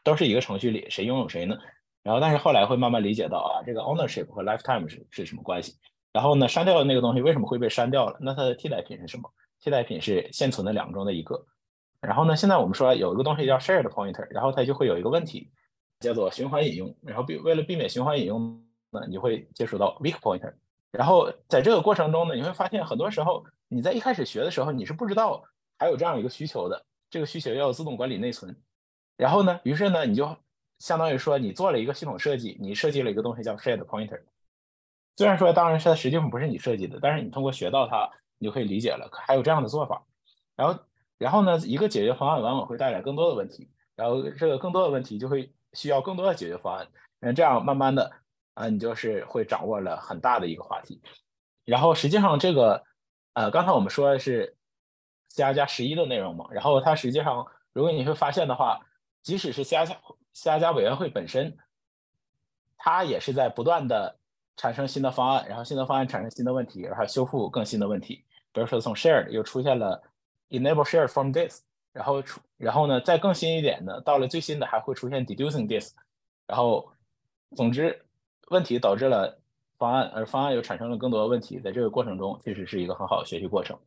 [0.04, 1.56] 都是一个程序里谁拥有谁呢？
[2.04, 5.74] 然后但是后来会慢慢理解到啊，这个 ownership 和 lifetime 是是什么关系？
[6.12, 8.18] 然后呢，删掉的那个东西为什么会被删掉了？
[8.20, 9.32] 那它的替代品是什么？
[9.62, 11.46] 替代品是现存的两个中的一个。
[12.02, 15.50] 然后呢，现在我们说有一个东西叫 shared pointer，然后它就会有一个问题，
[16.02, 16.94] 叫做循环引用。
[17.04, 20.54] 然后避为了避免循环引用呢，你会接触到 weak pointer。
[20.92, 25.44] 然后在这个过程中呢，你会发现很多时候你在一开始学的时候，你是不知道
[25.78, 28.56] 还有这样一个需求的，这个需求要自动管理内存。
[29.16, 30.36] 然后呢，于是呢，你就
[30.80, 34.20] 相当于说你做了一个系统设计，你设计了一个东西叫 shared pointer。
[35.18, 40.02] 虽然说当然是它实际上不是你设计的，但是你通过学到它，你就可以理解了还有这样的做法。
[40.56, 40.80] 然后，
[41.18, 46.88] 然后呢，一个解决方案往往会带来更多的问题，然后这个更多的问题就会需要更多的解决方案。
[47.20, 48.12] 那这样慢慢的。
[48.60, 51.02] 啊，你就是会掌握了很大的一个话题，
[51.64, 52.84] 然后实际上这个，
[53.32, 54.54] 呃，刚才我们说的是
[55.30, 58.82] C 加加十一的内容嘛，然后它实际上，如果你会发现的话，
[59.24, 59.94] 即使是 C 加加
[60.34, 61.58] C 加加委员会本身，
[62.78, 64.20] 它也是在不断的
[64.58, 68.26] 产生新的方案，然后新的方案产生新的问题，然后修复更新的问题。
[68.52, 70.04] 比如说从 shared 又出现了
[70.50, 71.62] enable shared from this，
[71.94, 75.96] 然后出，然后呢再更新一点的，到了最新的还会出现 deducing this，
[76.46, 76.92] 然后
[77.56, 78.06] 总之。
[78.50, 79.40] 问题导致了
[79.78, 83.78] 方案，而方案又产生了更多的问题，在这个过程中，其实是一个很好的学习过程。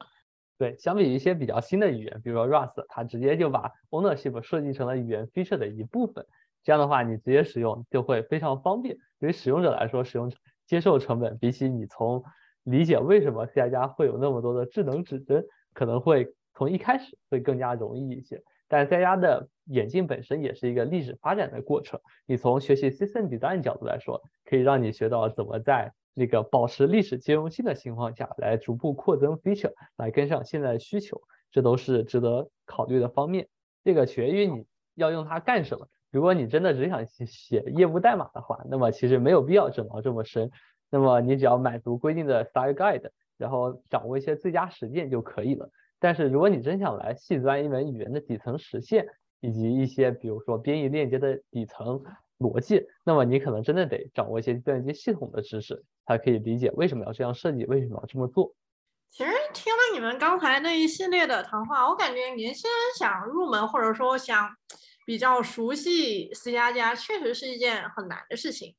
[0.58, 6.24] 对，相比一些比较新的语言，比如说 Rust，它直接就把 ownership 设计成了语言 feature 的一部分。
[6.62, 8.96] 这样的话，你直接使用就会非常方便。
[9.18, 10.32] 对于使用者来说，使用
[10.64, 12.22] 接受成本比起你从
[12.62, 15.44] 理解为什么 C 加加会有那么多的智能指针，
[15.74, 18.40] 可能会从一开始会更加容易一些。
[18.72, 22.00] 但 C 的演进本身也是一个历史发展的过程。
[22.24, 31.20] 你从学习 System Design 角度来说，可以让你学到怎么在这个保持历史兼容性的情况下来逐步扩增 feature，来跟上现在的需求，
[31.50, 33.46] 这都是值得考虑的方面。
[33.84, 34.64] 这个取决于你
[34.94, 35.86] 要用它干什么。
[36.10, 40.50] 如果你真的只想写业务代码的话，那么其实没有必要整到这么深。
[40.88, 45.68] 那么你只要满足规定的 style guide，然后掌握一些最佳实践就可以了。
[46.03, 49.07] 但是如果你真想来细钻一门语言的底层实现，
[49.40, 52.03] 以及一些比如说编译链接的底层
[52.40, 58.53] 逻辑，那么你可能真的得掌握一些计算机系统的知识，才可以理解为什么要这样设计，为什么要这么做。
[59.11, 64.50] 其实听了你们刚才那一系列的谈话，我感觉年轻人想入门或者说想
[65.07, 68.74] 比较熟悉 C 加加，确实是一件很难的事情。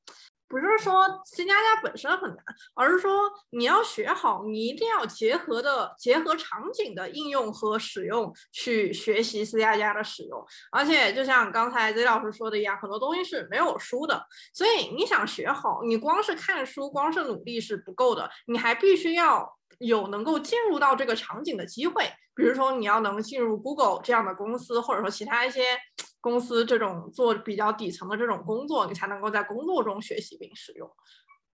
[0.54, 2.38] 不是说 C 加加本身很难，
[2.76, 3.12] 而是说
[3.50, 10.46] 你要学好，你一定要结合的结合场景的应用和使用去学习 C 加加的使用。
[10.72, 14.24] 而且就像刚才 Z 老师说的一样，很多东西是没有书的，
[14.54, 22.04] 所以你想学好，你光是看书、光是努力是不够的，你还必须要有能够进入到这个场景的机会。
[22.36, 25.64] 比如说你要能进入 Google 这样的公司，或者说其他一些。
[26.24, 30.90] 公司这种做比较底层的这种工作，你才能够在工作中学习并使用。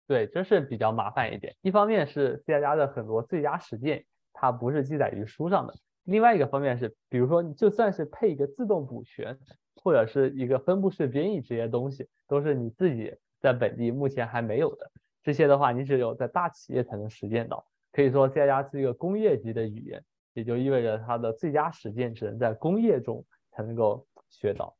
[0.05, 1.55] 对，这是比较麻烦一点。
[1.61, 4.03] 一方面是 C 加加的很多最佳实践，
[4.33, 9.39] 它不是记载于书上的；另外一个方面是，比如说你就算是配一个自动补全，
[9.81, 14.91] 或者是一个分布式编译这些东西，都是你自己在本地目前还没有的。
[15.23, 17.65] 这些的话，你只有在大企业才能实践到。
[17.93, 20.03] 可以说 C 加加是一个工业级的语言，
[20.33, 24.05] 也就意味着它的最佳实践只能在工业中才能够。
[24.29, 24.75] 学到，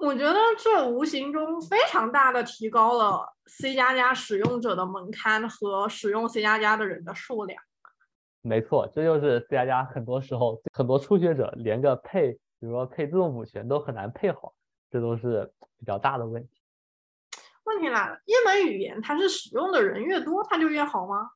[0.00, 7.62] 我觉得这无形中非常大的提高了 C 加加使用者的门槛和使用 C 加加的人的数量。
[8.42, 14.54] 没错，这就是 C 加加很多时候很多初学者连个配，比如说配自动补全都很难配好，
[14.90, 16.50] 这都是比较大的问题。
[17.64, 21.30] 问题来了，一门语言它是使用的人越多，它就越好吗？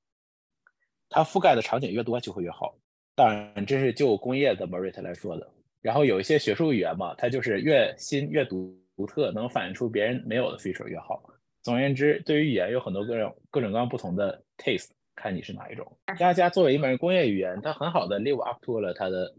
[1.08, 2.76] 它覆盖的场景越多就会越好。
[3.16, 5.52] 当然，这是就工业的 Merit 来说的。
[5.82, 11.22] 然后有一些学术语言嘛，它就是越新越独独特，能反映出别人没有的 feature 越好。
[11.62, 15.98] 总而言之，对于语言有很多各种各种各样不同的 taste，看你是哪一种。
[16.18, 19.34] 加加作为一门工业语言，它很好的 live up to 了它的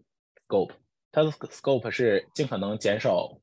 [0.47, 0.71] scope，
[1.11, 3.39] 它的 scope 是尽可能减少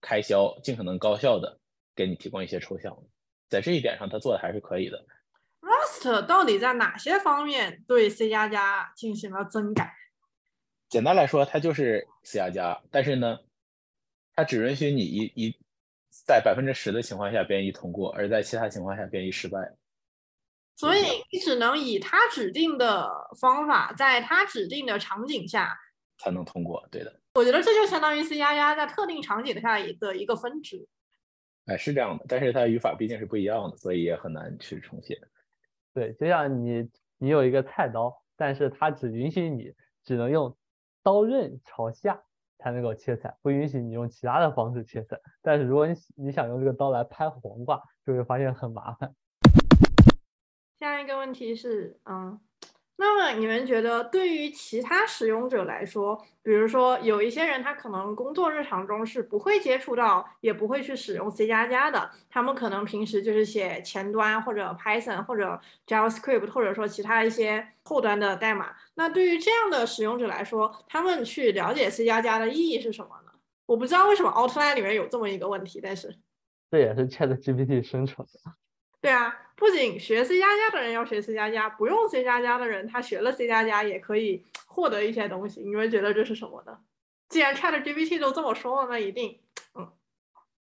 [0.00, 1.58] 开销，尽可能高效的
[1.94, 2.96] 给你提供一些抽象。
[3.48, 5.04] 在这一点上，它做的还是可以的。
[5.60, 9.92] Rust 到底在哪些方面对 C 加加进行了增改？
[10.90, 13.38] 简单来说，它就是 C 加加，但是呢，
[14.34, 15.56] 它只允许你一一
[16.26, 19.72] 在百分之十的情况下编译通过，而在其他情况下编译失败。
[20.74, 23.08] 所以你只能以它指定的
[23.40, 25.78] 方法，在它指定的场景下
[26.18, 26.84] 才能通过。
[26.90, 30.88] 对的，我觉得这就相当于 C 加加在特定场景下的一个分支。
[31.66, 35.20] 哎，是这样的，但是它语法毕竟是不一样的，所以也很难去重写。
[35.94, 39.72] 对，就像你你有一个菜刀，但是它只允许你
[40.02, 40.56] 只能用。
[41.02, 42.22] 刀刃朝下
[42.58, 45.18] 才能够切菜，不允许你用其他的方式切菜。
[45.40, 49.14] 但是如果你你想用这个刀来拍黄瓜，就会发现很麻烦。
[50.78, 52.40] 下一个问题是，嗯。
[53.00, 68.74] 那么你们觉得，对于其他使用者来说，比如说有一些人他可能工作日常中是不会接触到，也不会去使用 C 加加的，他们可能平时就是写前端或者 Python 或者 JavaScript，或者说其他一些后端的代码。
[68.96, 73.32] 那对于这样的使用者来说，他们去了解 C 加加的意义是什么呢？
[73.64, 76.14] 我不知道为什么 Outline 里面有这么一个问题，但是
[76.70, 78.52] 这也是 ChatGPT 生成的。
[79.00, 85.60] 对啊，不仅学 C 加加的人要学 C 加加，不用 C 加加的人，他学了 C 加加也可以获得一些东西。
[85.60, 86.78] 你们觉得这是什么呢？
[87.28, 89.38] 既然 Chat GPT 都这么说了，那一定，
[89.78, 89.86] 嗯，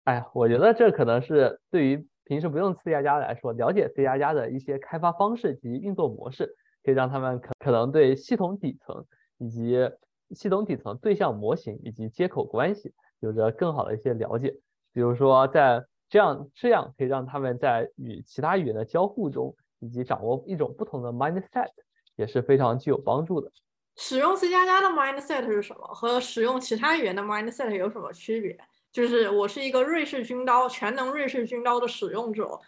[0.03, 6.53] 哎，我觉得这可能是对于平时不用 C 加加来说，了解 C 加加的一些开发方式及运作模式，
[6.83, 9.05] 可以让他们可可能对系统底层
[9.37, 9.89] 以及
[10.35, 14.53] 系统底层对象模型以及接口关系有着更好的一些了解。
[14.91, 21.69] 比如说在这样这样可以让他们在与其他语言的交互中，以及掌握一种不同的 mindset，
[22.15, 23.51] 也是非常具有帮助的。
[23.95, 25.87] 使用 C 加加的 mindset 是什么？
[25.87, 28.55] 和使用其他语言的 mindset 有什么区别？
[28.91, 32.59] 就是我是一个瑞士军刀，全能瑞士军刀的使用者，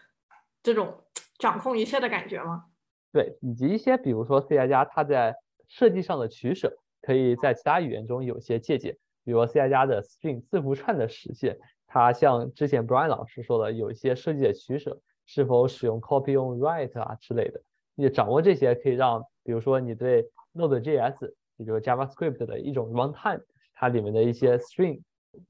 [0.64, 1.04] 这种
[1.38, 2.66] 掌控一切的感觉吗？
[3.12, 5.36] 对，以及一些比如说 C 加加它在
[5.68, 11.60] 设计上的取舍，可以在其他语言中有些借鉴，比如 C 加加的 string 字符串的实现。
[11.96, 17.62] 它像之前 Brian 老师说的，有一些设计的取舍，是否使用 copy on write 啊之类的，
[17.96, 23.42] 你掌握这些可以让，比如说你对 Node.js 也就是 JavaScript 的一种 runtime，
[23.74, 25.00] 它里面的一些 string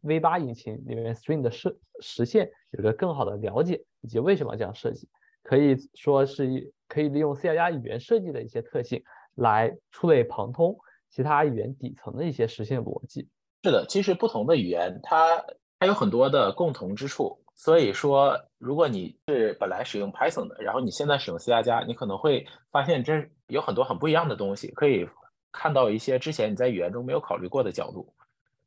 [0.03, 5.09] V8 引擎里面 string 的实实现有个更好的了解，以及为什么这样设计，
[5.41, 10.77] 可以说是一可以利用 C 加加语言设计的一些特性来触类旁通
[11.09, 13.27] 其他语言底层的一些实现逻辑。
[13.63, 15.43] 是的，其实不同的语言它
[15.85, 17.39] 它有很多的共同之处。
[17.53, 25.07] 所以说，如果你是本来使用 Python 的，然后你现在使用 C 加加，你可能会发现这有很多很不一样的东西，可以
[25.51, 28.11] 看到一些之前你在语言中没有考虑过的角度。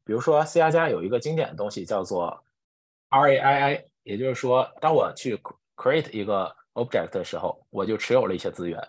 [0.04, 2.42] 比如说 C 加加有一个经典的东西叫做
[3.10, 5.36] RAII，也就是说，当我去
[5.76, 8.80] create 一个 object 的时候，我就持有了一些资源，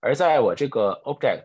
[0.00, 1.44] 而在我这个 object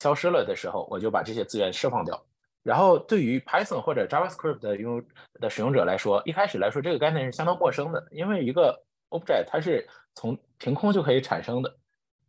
[0.00, 2.24] 消失了的时候，我就把这些资源释放掉。
[2.62, 5.04] 然后对于 Python 或者 JavaScript 的用
[5.40, 11.74] 的使用者来说，一开始来说这个概念是相当陌生的，因为一个 object 它是从凭空就可以产生的，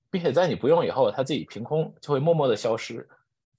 [0.09, 3.07] 并且在你不用以后，它自己凭空就会默默的消失，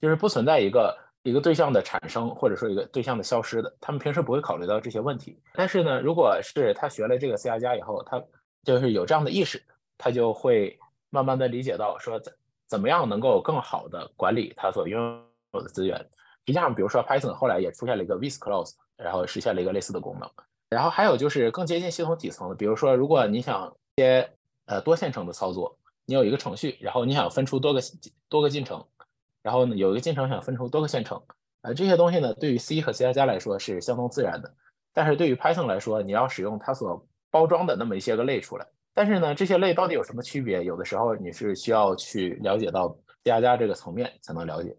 [0.01, 3.73] 就是不存在一个一个对象的产生或者说一个对象的消失的。
[3.79, 8.21] 他们平时不会考虑到这些问题，但是呢，如果是他学了这个 C 加加以后，他
[8.63, 9.63] 就是有这样的意识，
[9.97, 10.77] 他就会
[11.09, 12.33] 慢慢的理解到说怎
[12.67, 15.23] 怎么样能够更好的管理他所拥
[15.53, 16.05] 有的资源。
[16.45, 20.29] 实际上，比如说 Python 后来也出现了一个 with close，然后实现了一个类似的功能。
[20.69, 24.29] 然后还有就是更接近系统底层的，比如说如果你想接
[24.65, 27.81] 呃多线程的操作，你有一个程序，然后你想分出多个
[28.29, 28.83] 多个进程，
[29.41, 31.21] 然后呢有一个进程想分出多个线程，
[31.61, 34.53] 呃这些东西呢对于 C 和 C 加加来说是相当自然的，
[34.93, 38.67] 但是对于 Python 来说，你要使用它所包装的那么一些个类出来。
[38.93, 40.63] 但是呢这些类到底有什么区别？
[40.63, 44.75] 有的时候你是需要去了解到 C 加加这个层面才能了解。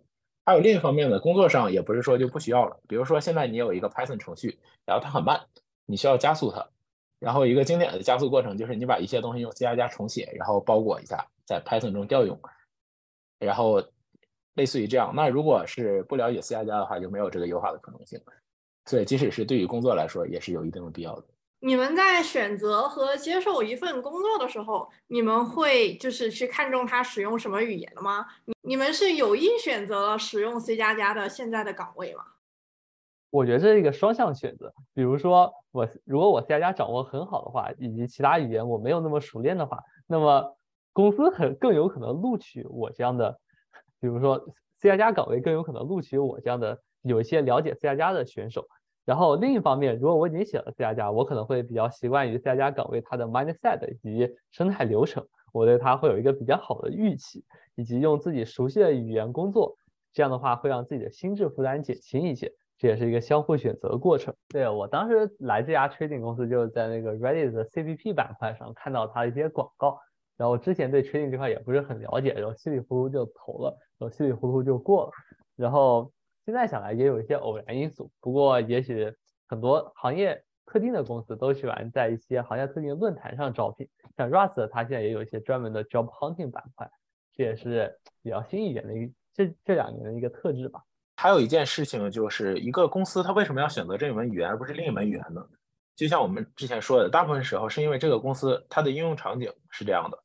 [0.46, 2.80] 还有另一方面呢，工作上也不是说就不需要了。
[2.88, 5.40] 比如说，现在你有一个 Python 程序，然后它很慢，
[5.86, 6.64] 你需要加速它。
[7.18, 12.40] 然后一个经典的加速过程就是你把一些东西用 C 加加重写，然后包裹一下，在 Python 中调用。
[13.40, 13.82] 然后
[14.54, 15.12] 类似于这样。
[15.16, 18.20] 那如果是不了解 C 加加的话，就没有这个优化的可能性。
[18.84, 21.24] 所以，即使是对于工作来说，也是有一定的必要的。
[21.66, 28.24] 你们在选择和接受一份工作的时候，你们会就是去看重他使用什么语言的吗？
[28.44, 32.22] 你你们是有意选择了使用 C 加加的现在的岗位吗？
[33.30, 34.72] 我觉得这是一个双向选择。
[34.94, 40.56] 比如说，我如果我 C 加加掌握很好的话，以及其他语言我没有那么熟练的话，那么
[40.92, 43.40] 公司很更有可能录取我这样的，
[43.98, 44.38] 比如说
[44.78, 48.68] C 加加岗位更有可能录取我这样的有一些了解 C 加加的选手。
[49.06, 57.44] 然后另一方面，如果我已经写了 C 加加，我可能会比较习惯于 C 加加岗位它的 mindset 以及生态流程，我对它会有一个比较好的预期，
[57.76, 59.76] 以及用自己熟悉的语言工作，
[60.12, 64.34] 这样的话会让自己的心智负担减轻一些，这也是一个相互选择的过程。
[64.48, 70.00] 对我当时来这家 trading 公司，就是在那个 Reddit 的 CPP 板块上看到它的一些广告，
[70.36, 75.12] 然后之前对 trading 这块也不是很了解，然后稀里糊涂就投了，然后稀里糊涂就过了，
[75.54, 76.10] 然后。
[76.46, 79.12] 现在想来也有一些偶然因素，不过也许
[79.48, 86.88] 很多行业特定的公司都喜欢在一些行业特定的论坛上招聘，像 Rust，它现在也有一些专门的 job hunting 板块，
[87.34, 90.80] 这也是比较新一点的一这这两年的一个特质吧。
[91.16, 95.44] 还有一件事情就是一个公司它为什么要选择这一门语言而不是另一门语言呢？
[95.96, 100.22] 就像我们之前说的，大部分时候是因为这个公司它的应用场景是这样的。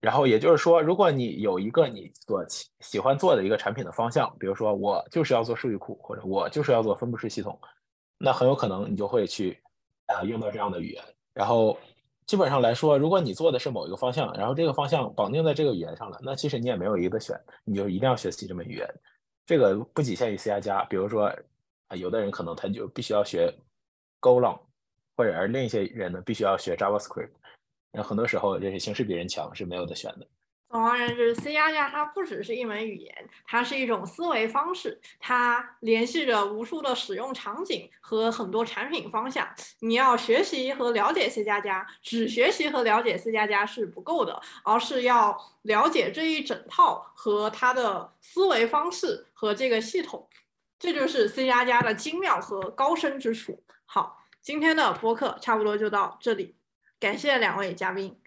[0.00, 7.58] 然后也就是说，如果你有一个你所喜喜欢做的一个产品的方向，比如说我就是要做数据库，或者我就是要做分布式系统，
[8.18, 9.58] 那很有可能你就会去
[10.06, 11.02] 啊用到这样的语言。
[11.32, 11.78] 然后
[12.26, 17.34] 基本上来说，如果你做的是某一个方向，然后这个方向绑定在这个语言上了，那其实你也没有一个选，
[17.64, 18.86] 你就一定要学习这门语言。
[19.46, 21.32] 这个不仅限于 C 加加，比如说
[21.88, 23.52] 啊，有的人可能他就必须要学
[24.20, 24.58] Golang，
[25.16, 27.30] 或者而另一些人呢必须要学 JavaScript。
[27.94, 30.26] 那很多时候，这些形势比人强是没有的选的。
[30.68, 33.14] 总而言之，C 加加它不只是一门语言，
[33.46, 39.48] 它是一种思维方式，它联系着无数的使用场景和很多产品方向。
[39.78, 50.28] 你要学习和了解 C 加加，只学习和了解 C 加加是不够的，而是要了解这一整套和它的思维方式和这个系统。
[50.80, 53.62] 这就是 C 加加的精妙和高深之处。
[53.86, 56.56] 好，今天的播客差不多就到这里。
[57.04, 58.23] 感谢两位嘉宾。